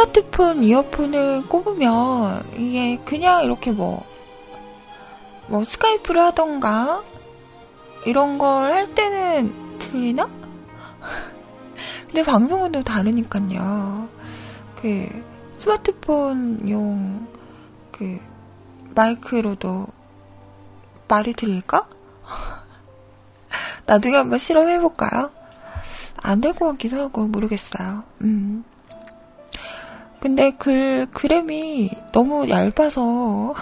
스마트폰 0.00 0.64
이어폰을 0.64 1.46
꼽으면 1.46 2.50
이게 2.56 2.96
그냥 3.04 3.44
이렇게 3.44 3.70
뭐, 3.70 4.02
뭐 5.46 5.62
스카이프를 5.62 6.22
하던가 6.22 7.02
이런 8.06 8.38
걸 8.38 8.72
할 8.72 8.94
때는 8.94 9.78
들리나? 9.78 10.24
근데 12.08 12.22
방송은 12.22 12.72
또 12.72 12.82
다르니까요. 12.82 14.08
그 14.80 15.06
스마트폰용 15.58 17.28
그 17.92 18.18
마이크로도 18.94 19.86
말이 21.08 21.34
들릴까? 21.34 21.86
나중에 23.84 24.16
한번 24.16 24.38
실험해볼까요? 24.38 25.30
안 26.22 26.40
될 26.40 26.54
것 26.54 26.70
같기도 26.72 26.98
하고 27.02 27.26
모르겠어요. 27.26 28.04
음. 28.22 28.64
근데 30.20 30.52
그 30.58 31.06
그램이 31.12 31.90
너무 32.12 32.48
얇아서 32.48 33.54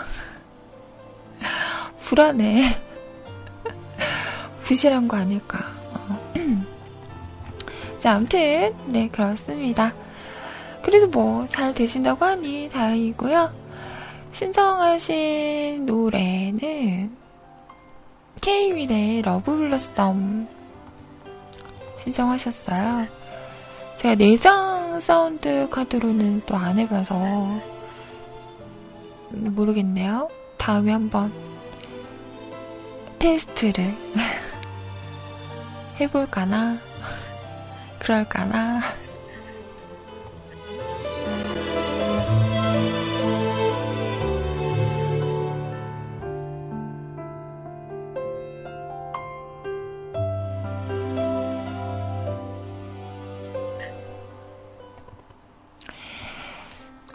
불안해. 2.05 2.63
부실한 4.65 5.09
거 5.09 5.17
아닐까. 5.17 5.59
어. 5.95 6.33
자, 8.01 8.15
아무튼 8.15 8.75
네 8.87 9.09
그렇습니다. 9.09 9.95
그래도 10.83 11.09
뭐 11.09 11.47
잘 11.49 11.75
되신다고 11.75 12.25
하니 12.25 12.69
다행이고요. 12.71 13.53
신청하신 14.33 15.87
노래는 15.87 17.17
K윌의 18.41 19.23
Love 19.23 19.57
Blossom 19.57 20.47
신청하셨어요. 22.05 23.18
제가 23.99 24.15
내장 24.15 25.01
사운드 25.01 25.69
카드로는 25.71 26.43
또 26.47 26.57
안 26.57 26.79
해봐서 26.79 27.19
모르겠네요. 29.31 30.29
다음에 30.57 30.93
한번 30.93 31.33
테스트를 33.19 33.97
해볼까나? 36.01 36.79
그럴까나? 37.99 38.81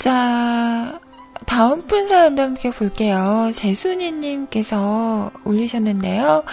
자, 0.04 1.00
다음 1.46 1.82
분 1.88 2.10
사연도 2.10 2.42
함께 2.42 2.72
볼게요. 2.72 3.52
재순이님께서 3.54 5.32
올리셨는데요. 5.46 6.44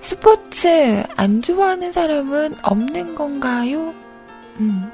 스포츠 0.00 1.02
안 1.14 1.42
좋아하는 1.42 1.92
사람은 1.92 2.56
없는 2.62 3.16
건가요? 3.16 3.92
음. 4.60 4.90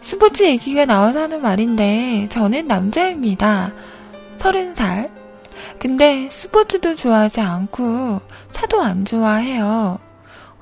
스포츠 0.00 0.42
얘기가 0.42 0.84
나와서 0.84 1.20
하는 1.20 1.42
말인데, 1.42 2.26
저는 2.32 2.66
남자입니다. 2.66 3.72
서른 4.36 4.74
살. 4.74 5.12
근데 5.78 6.28
스포츠도 6.28 6.96
좋아하지 6.96 7.40
않고, 7.40 8.20
차도 8.50 8.80
안 8.82 9.04
좋아해요. 9.04 10.00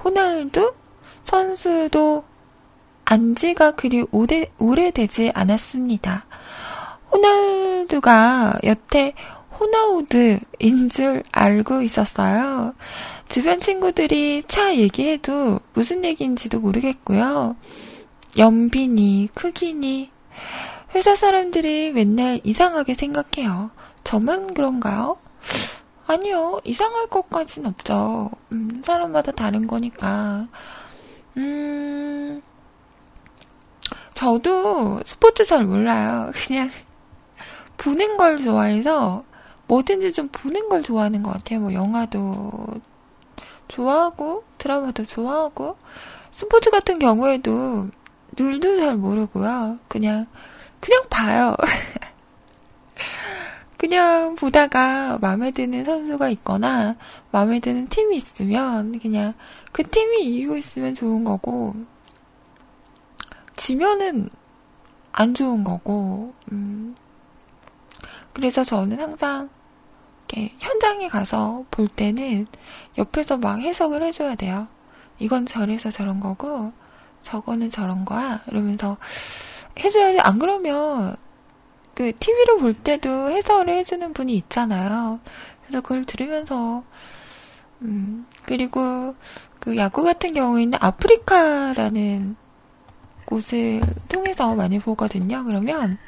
호날두 0.04 0.74
선수도 1.24 2.24
안지가 3.04 3.72
그리 3.72 4.04
오래, 4.10 4.46
오래되지 4.58 5.32
않았습니다. 5.34 6.26
호날두가 7.10 8.60
여태 8.64 9.14
호나우드인 9.58 10.88
줄 10.90 11.22
알고 11.30 11.82
있었어요. 11.82 12.74
주변 13.28 13.60
친구들이 13.60 14.42
차 14.48 14.74
얘기해도 14.74 15.60
무슨 15.74 16.04
얘기인지도 16.04 16.60
모르겠고요. 16.60 17.56
연비니, 18.36 19.28
크기니, 19.34 20.10
회사 20.94 21.14
사람들이 21.14 21.92
맨날 21.92 22.40
이상하게 22.44 22.94
생각해요. 22.94 23.70
저만 24.04 24.54
그런가요? 24.54 25.16
아니요, 26.06 26.60
이상할 26.64 27.06
것까진 27.06 27.66
없죠. 27.66 28.30
음, 28.52 28.82
사람마다 28.84 29.32
다른 29.32 29.66
거니까. 29.66 30.48
음, 31.36 32.42
저도 34.22 35.00
스포츠 35.04 35.44
잘 35.44 35.64
몰라요. 35.64 36.30
그냥 36.46 36.70
보는 37.76 38.16
걸 38.16 38.38
좋아해서 38.38 39.24
뭐든지 39.66 40.12
좀 40.12 40.28
보는 40.28 40.68
걸 40.68 40.84
좋아하는 40.84 41.24
것 41.24 41.32
같아요. 41.32 41.58
뭐 41.58 41.72
영화도 41.72 42.68
좋아하고 43.66 44.44
드라마도 44.58 45.04
좋아하고 45.04 45.76
스포츠 46.30 46.70
같은 46.70 47.00
경우에도 47.00 47.88
룰도 48.36 48.76
잘 48.76 48.94
모르고요. 48.94 49.80
그냥 49.88 50.28
그냥 50.78 51.02
봐요. 51.10 51.56
그냥 53.76 54.36
보다가 54.36 55.18
마음에 55.20 55.50
드는 55.50 55.84
선수가 55.84 56.28
있거나 56.28 56.94
마음에 57.32 57.58
드는 57.58 57.88
팀이 57.88 58.18
있으면 58.18 59.00
그냥 59.00 59.34
그 59.72 59.82
팀이 59.82 60.24
이기고 60.26 60.56
있으면 60.56 60.94
좋은 60.94 61.24
거고 61.24 61.74
지면은 63.62 64.28
안 65.12 65.34
좋은 65.34 65.62
거고, 65.62 66.34
음. 66.50 66.96
그래서 68.32 68.64
저는 68.64 68.98
항상 68.98 69.50
이렇게 70.26 70.52
현장에 70.58 71.08
가서 71.08 71.64
볼 71.70 71.86
때는 71.86 72.48
옆에서 72.98 73.36
막 73.36 73.60
해석을 73.60 74.02
해줘야 74.02 74.34
돼요. 74.34 74.66
이건 75.20 75.46
저래서 75.46 75.92
저런 75.92 76.18
거고, 76.18 76.72
저거는 77.22 77.70
저런 77.70 78.04
거야. 78.04 78.42
이러면서 78.48 78.96
해줘야지. 79.78 80.18
안 80.18 80.40
그러면 80.40 81.14
그 81.94 82.10
TV로 82.18 82.56
볼 82.58 82.74
때도 82.74 83.30
해설을 83.30 83.74
해주는 83.74 84.12
분이 84.12 84.34
있잖아요. 84.38 85.20
그래서 85.62 85.80
그걸 85.82 86.04
들으면서 86.04 86.82
음 87.82 88.26
그리고 88.42 89.14
그 89.60 89.76
야구 89.76 90.02
같은 90.02 90.32
경우에는 90.32 90.80
아프리카라는 90.82 92.41
곳을 93.24 93.80
통해서 94.08 94.54
많이 94.54 94.78
보거든요. 94.78 95.44
그러면 95.44 95.98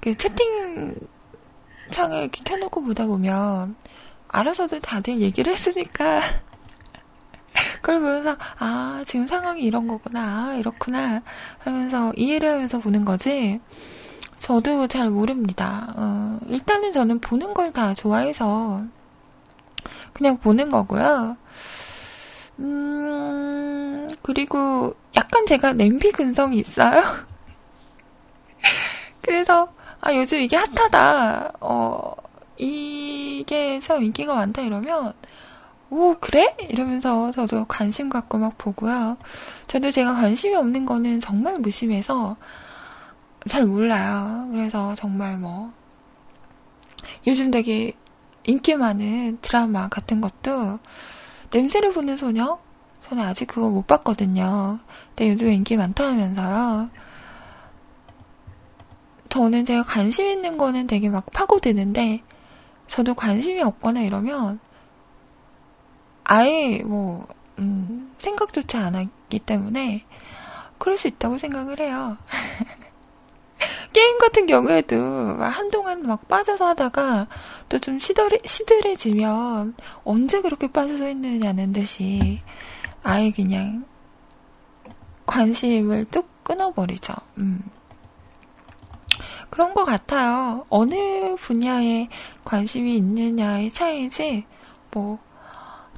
그 0.00 0.16
채팅 0.16 0.94
창을 1.90 2.18
이렇게 2.22 2.42
켜놓고 2.44 2.82
보다 2.82 3.06
보면 3.06 3.76
알아서도 4.28 4.80
다들 4.80 5.20
얘기를 5.20 5.52
했으니까 5.52 6.20
그걸 7.80 8.00
보면서 8.00 8.36
아 8.58 9.02
지금 9.06 9.26
상황이 9.26 9.62
이런 9.62 9.86
거구나 9.86 10.48
아, 10.50 10.54
이렇구나 10.54 11.22
하면서 11.58 12.12
이해를 12.16 12.50
하면서 12.50 12.78
보는 12.78 13.04
거지. 13.04 13.60
저도 14.38 14.86
잘 14.88 15.08
모릅니다. 15.10 15.94
어, 15.96 16.38
일단은 16.48 16.92
저는 16.92 17.20
보는 17.20 17.54
걸 17.54 17.72
다 17.72 17.94
좋아해서 17.94 18.82
그냥 20.12 20.36
보는 20.38 20.70
거고요. 20.70 21.36
음, 22.60 23.73
그리고 24.24 24.94
약간 25.14 25.44
제가 25.44 25.74
냄비 25.74 26.10
근성이 26.10 26.56
있어요. 26.56 27.02
그래서, 29.20 29.70
아, 30.00 30.14
요즘 30.14 30.40
이게 30.40 30.56
핫하다. 30.56 31.52
어, 31.60 32.14
이게 32.56 33.78
참 33.80 34.02
인기가 34.02 34.34
많다 34.34 34.62
이러면, 34.62 35.12
오, 35.90 36.14
그래? 36.18 36.56
이러면서 36.58 37.32
저도 37.32 37.66
관심 37.66 38.08
갖고 38.08 38.38
막 38.38 38.56
보고요. 38.56 39.18
저도 39.66 39.90
제가 39.90 40.14
관심이 40.14 40.56
없는 40.56 40.86
거는 40.86 41.20
정말 41.20 41.58
무심해서 41.58 42.38
잘 43.46 43.66
몰라요. 43.66 44.48
그래서 44.52 44.94
정말 44.94 45.36
뭐, 45.36 45.70
요즘 47.26 47.50
되게 47.50 47.92
인기 48.44 48.74
많은 48.74 49.40
드라마 49.42 49.90
같은 49.90 50.22
것도 50.22 50.78
냄새를 51.50 51.92
보는 51.92 52.16
소녀? 52.16 52.63
저는 53.08 53.22
아직 53.22 53.46
그거 53.46 53.68
못 53.68 53.86
봤거든요. 53.86 54.78
근데 55.08 55.30
요즘 55.30 55.52
인기 55.52 55.76
많다 55.76 56.06
하면서요. 56.06 56.88
저는 59.28 59.64
제가 59.64 59.82
관심 59.82 60.26
있는 60.26 60.56
거는 60.56 60.86
되게 60.86 61.10
막 61.10 61.26
파고드는데, 61.32 62.22
저도 62.86 63.14
관심이 63.14 63.60
없거나 63.62 64.00
이러면, 64.00 64.58
아예 66.24 66.82
뭐, 66.82 67.26
음, 67.58 68.14
생각조차 68.18 68.86
안 68.86 68.94
하기 68.94 69.38
때문에, 69.40 70.04
그럴 70.78 70.96
수 70.96 71.08
있다고 71.08 71.36
생각을 71.38 71.80
해요. 71.80 72.16
게임 73.92 74.18
같은 74.18 74.46
경우에도 74.46 74.96
한동안 74.96 76.02
막 76.06 76.26
빠져서 76.28 76.66
하다가 76.68 77.28
또 77.68 77.78
좀 77.78 77.98
시들해, 77.98 78.38
시들해지면 78.44 79.74
언제 80.04 80.40
그렇게 80.40 80.68
빠져서 80.68 81.08
있느냐는 81.10 81.72
듯이 81.72 82.40
아예 83.04 83.30
그냥 83.30 83.84
관심을 85.26 86.06
뚝 86.06 86.26
끊어버리죠. 86.42 87.14
음. 87.38 87.62
그런 89.50 89.74
것 89.74 89.84
같아요. 89.84 90.64
어느 90.68 91.36
분야에 91.36 92.08
관심이 92.44 92.96
있느냐의 92.96 93.70
차이지, 93.70 94.46
뭐, 94.90 95.18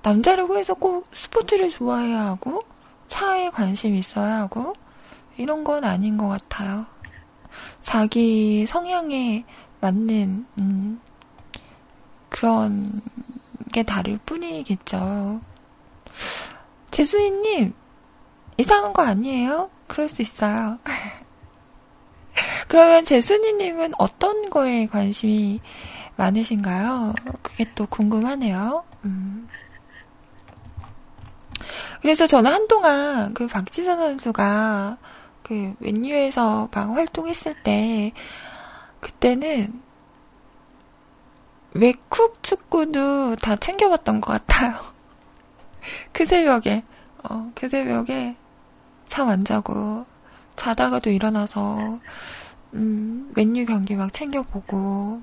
남자라고 0.02 0.58
해서 0.58 0.74
꼭 0.74 1.06
스포츠를 1.12 1.70
좋아해야 1.70 2.26
하고, 2.26 2.62
차에 3.08 3.50
관심이 3.50 3.98
있어야 3.98 4.40
하고, 4.40 4.74
이런 5.36 5.64
건 5.64 5.84
아닌 5.84 6.18
것 6.18 6.28
같아요. 6.28 6.86
자기 7.82 8.66
성향에 8.66 9.44
맞는 9.80 10.46
음, 10.60 11.00
그런 12.28 13.00
게 13.72 13.82
다를 13.84 14.18
뿐이겠죠. 14.26 15.40
재수이님 16.96 17.74
이상한 18.56 18.94
거 18.94 19.02
아니에요? 19.02 19.68
그럴 19.86 20.08
수 20.08 20.22
있어요. 20.22 20.78
그러면 22.68 23.04
재순이님은 23.04 23.92
어떤 23.98 24.48
거에 24.48 24.86
관심이 24.86 25.60
많으신가요? 26.16 27.12
그게 27.42 27.66
또 27.74 27.84
궁금하네요. 27.84 28.82
음. 29.04 29.46
그래서 32.00 32.26
저는 32.26 32.50
한동안 32.50 33.34
그 33.34 33.46
박지선 33.46 33.98
선수가 33.98 34.96
그 35.42 35.74
맨유에서 35.80 36.70
막 36.72 36.96
활동했을 36.96 37.62
때 37.62 38.12
그때는 39.00 39.82
외국 41.74 42.42
축구도 42.42 43.36
다 43.36 43.56
챙겨봤던 43.56 44.22
것 44.22 44.32
같아요. 44.32 44.95
그 46.12 46.24
새벽에, 46.24 46.82
어, 47.24 47.50
그 47.54 47.68
새벽에 47.68 48.36
잠 49.08 49.28
안 49.28 49.44
자고, 49.44 50.06
자다가도 50.56 51.10
일어나서, 51.10 51.98
음, 52.74 53.32
맨유 53.34 53.66
경기 53.66 53.94
막 53.96 54.12
챙겨보고, 54.12 55.22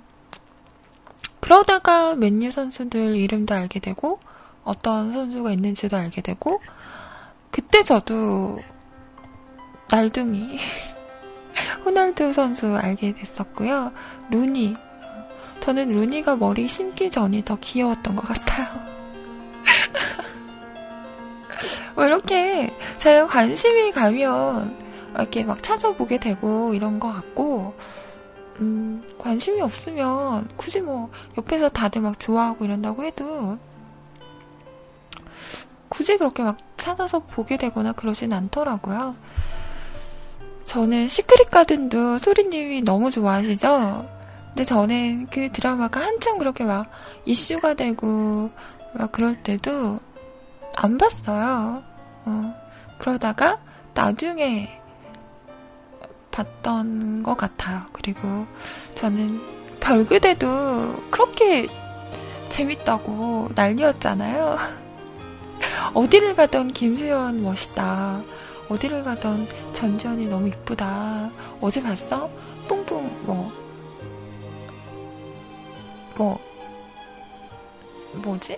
그러다가 1.39 2.15
맨유 2.15 2.51
선수들 2.51 3.15
이름도 3.17 3.53
알게 3.53 3.79
되고, 3.79 4.19
어떤 4.63 5.11
선수가 5.13 5.51
있는지도 5.51 5.97
알게 5.97 6.21
되고, 6.21 6.61
그때 7.51 7.83
저도 7.83 8.59
날둥이 9.89 10.57
호날두 11.85 12.33
선수 12.33 12.75
알게 12.75 13.13
됐었고요. 13.13 13.91
루니. 14.31 14.75
저는 15.59 15.89
루니가 15.93 16.35
머리 16.35 16.67
심기 16.67 17.09
전이 17.09 17.45
더 17.45 17.55
귀여웠던 17.55 18.15
것 18.15 18.27
같아요. 18.27 18.67
뭐 21.95 22.05
이렇게 22.05 22.75
제가 22.97 23.27
관심이 23.27 23.91
가면 23.91 24.77
이렇게 25.15 25.43
막 25.43 25.61
찾아보게 25.61 26.19
되고 26.19 26.73
이런 26.73 26.99
것 26.99 27.11
같고, 27.11 27.73
음, 28.59 29.03
관심이 29.17 29.61
없으면 29.61 30.49
굳이 30.57 30.81
뭐 30.81 31.09
옆에서 31.37 31.69
다들 31.69 32.01
막 32.01 32.19
좋아하고 32.19 32.65
이런다고 32.65 33.03
해도 33.03 33.57
굳이 35.89 36.17
그렇게 36.17 36.43
막 36.43 36.57
찾아서 36.77 37.19
보게 37.19 37.57
되거나 37.57 37.93
그러진 37.93 38.33
않더라고요. 38.33 39.15
저는 40.63 41.07
시크릿 41.07 41.51
가든도 41.51 42.17
소리님이 42.17 42.81
너무 42.81 43.11
좋아하시죠? 43.11 44.09
근데 44.47 44.63
저는 44.63 45.27
그 45.31 45.51
드라마가 45.51 45.99
한참 46.01 46.37
그렇게 46.37 46.63
막 46.63 46.89
이슈가 47.25 47.73
되고 47.73 48.49
막 48.93 49.11
그럴 49.11 49.41
때도 49.43 49.99
안 50.75 50.97
봤어요. 50.97 51.83
어, 52.25 52.55
그러다가 52.97 53.59
나중에 53.93 54.81
봤던 56.31 57.23
것 57.23 57.37
같아요. 57.37 57.83
그리고 57.91 58.45
저는 58.95 59.41
별그대도 59.79 61.11
그렇게 61.11 61.67
재밌다고 62.49 63.49
난리였잖아요. 63.55 64.57
어디를 65.93 66.35
가던 66.35 66.69
김수현 66.69 67.43
멋있다. 67.43 68.23
어디를 68.69 69.03
가던 69.03 69.47
전지현이 69.73 70.27
너무 70.27 70.47
이쁘다. 70.47 71.31
어제 71.61 71.83
봤어? 71.83 72.29
뿡뿡 72.67 73.01
뭐. 73.25 73.51
뭐. 76.15 76.39
뭐지? 78.13 78.57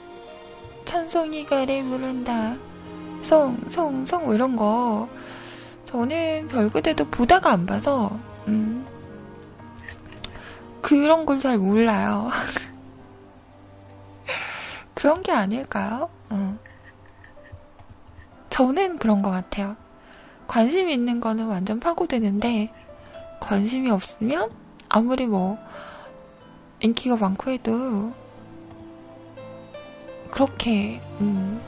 찬송이가 0.85 1.65
랩을 1.65 2.01
한다. 2.01 2.55
성, 3.21 3.57
성, 3.69 4.05
성, 4.05 4.25
뭐 4.25 4.33
이런 4.35 4.55
거. 4.55 5.09
저는 5.85 6.47
별그대도 6.47 7.05
보다가 7.09 7.51
안 7.51 7.65
봐서, 7.65 8.17
음. 8.47 8.85
그런 10.81 11.25
걸 11.25 11.39
잘 11.39 11.57
몰라요. 11.57 12.29
그런 14.93 15.21
게 15.23 15.31
아닐까요? 15.31 16.09
어. 16.29 16.57
저는 18.49 18.97
그런 18.97 19.21
것 19.21 19.31
같아요. 19.31 19.75
관심이 20.47 20.93
있는 20.93 21.19
거는 21.19 21.47
완전 21.47 21.79
파고드는데, 21.79 22.71
관심이 23.39 23.89
없으면, 23.89 24.49
아무리 24.89 25.25
뭐, 25.25 25.57
인기가 26.79 27.17
많고 27.17 27.51
해도, 27.51 28.13
그렇게, 30.35 31.01
음, 31.21 31.61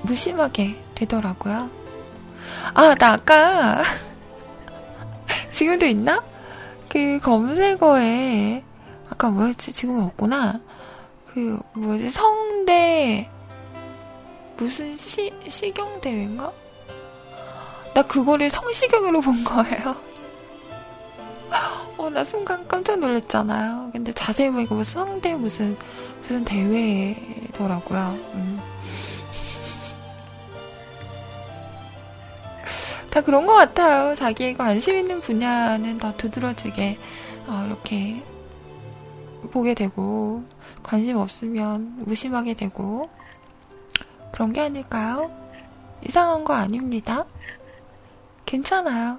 무심하게 0.00 0.82
되더라고요. 0.94 1.68
아, 2.72 2.94
나 2.94 3.12
아까, 3.12 3.82
지금도 5.52 5.84
있나? 5.84 6.24
그 6.88 7.20
검색어에, 7.22 8.64
아까 9.10 9.28
뭐였지? 9.28 9.74
지금 9.74 10.02
없구나. 10.04 10.58
그, 11.26 11.60
뭐지? 11.74 12.08
성대, 12.08 13.28
무슨 14.56 14.96
시, 14.96 15.30
시경대회인가? 15.46 16.50
나 17.92 18.02
그거를 18.04 18.48
성시경으로 18.48 19.20
본 19.20 19.44
거예요. 19.44 19.96
어, 21.96 22.10
나 22.10 22.24
순간 22.24 22.66
깜짝 22.68 22.98
놀랐잖아요. 22.98 23.90
근데 23.92 24.12
자세히 24.12 24.50
보니까 24.50 24.74
무슨 24.74 25.06
성대 25.06 25.34
무슨, 25.34 25.76
무슨 26.20 26.44
대회더라고요. 26.44 28.18
음. 28.34 28.60
다 33.10 33.20
그런 33.20 33.46
것 33.46 33.54
같아요. 33.54 34.14
자기가 34.14 34.64
관심 34.64 34.96
있는 34.96 35.20
분야는 35.20 35.98
더 35.98 36.16
두드러지게, 36.16 36.98
어, 37.46 37.64
이렇게 37.66 38.22
보게 39.50 39.74
되고, 39.74 40.44
관심 40.82 41.16
없으면 41.16 42.04
무심하게 42.04 42.54
되고, 42.54 43.08
그런 44.32 44.52
게 44.52 44.60
아닐까요? 44.60 45.30
이상한 46.06 46.44
거 46.44 46.54
아닙니다. 46.54 47.24
괜찮아요. 48.46 49.18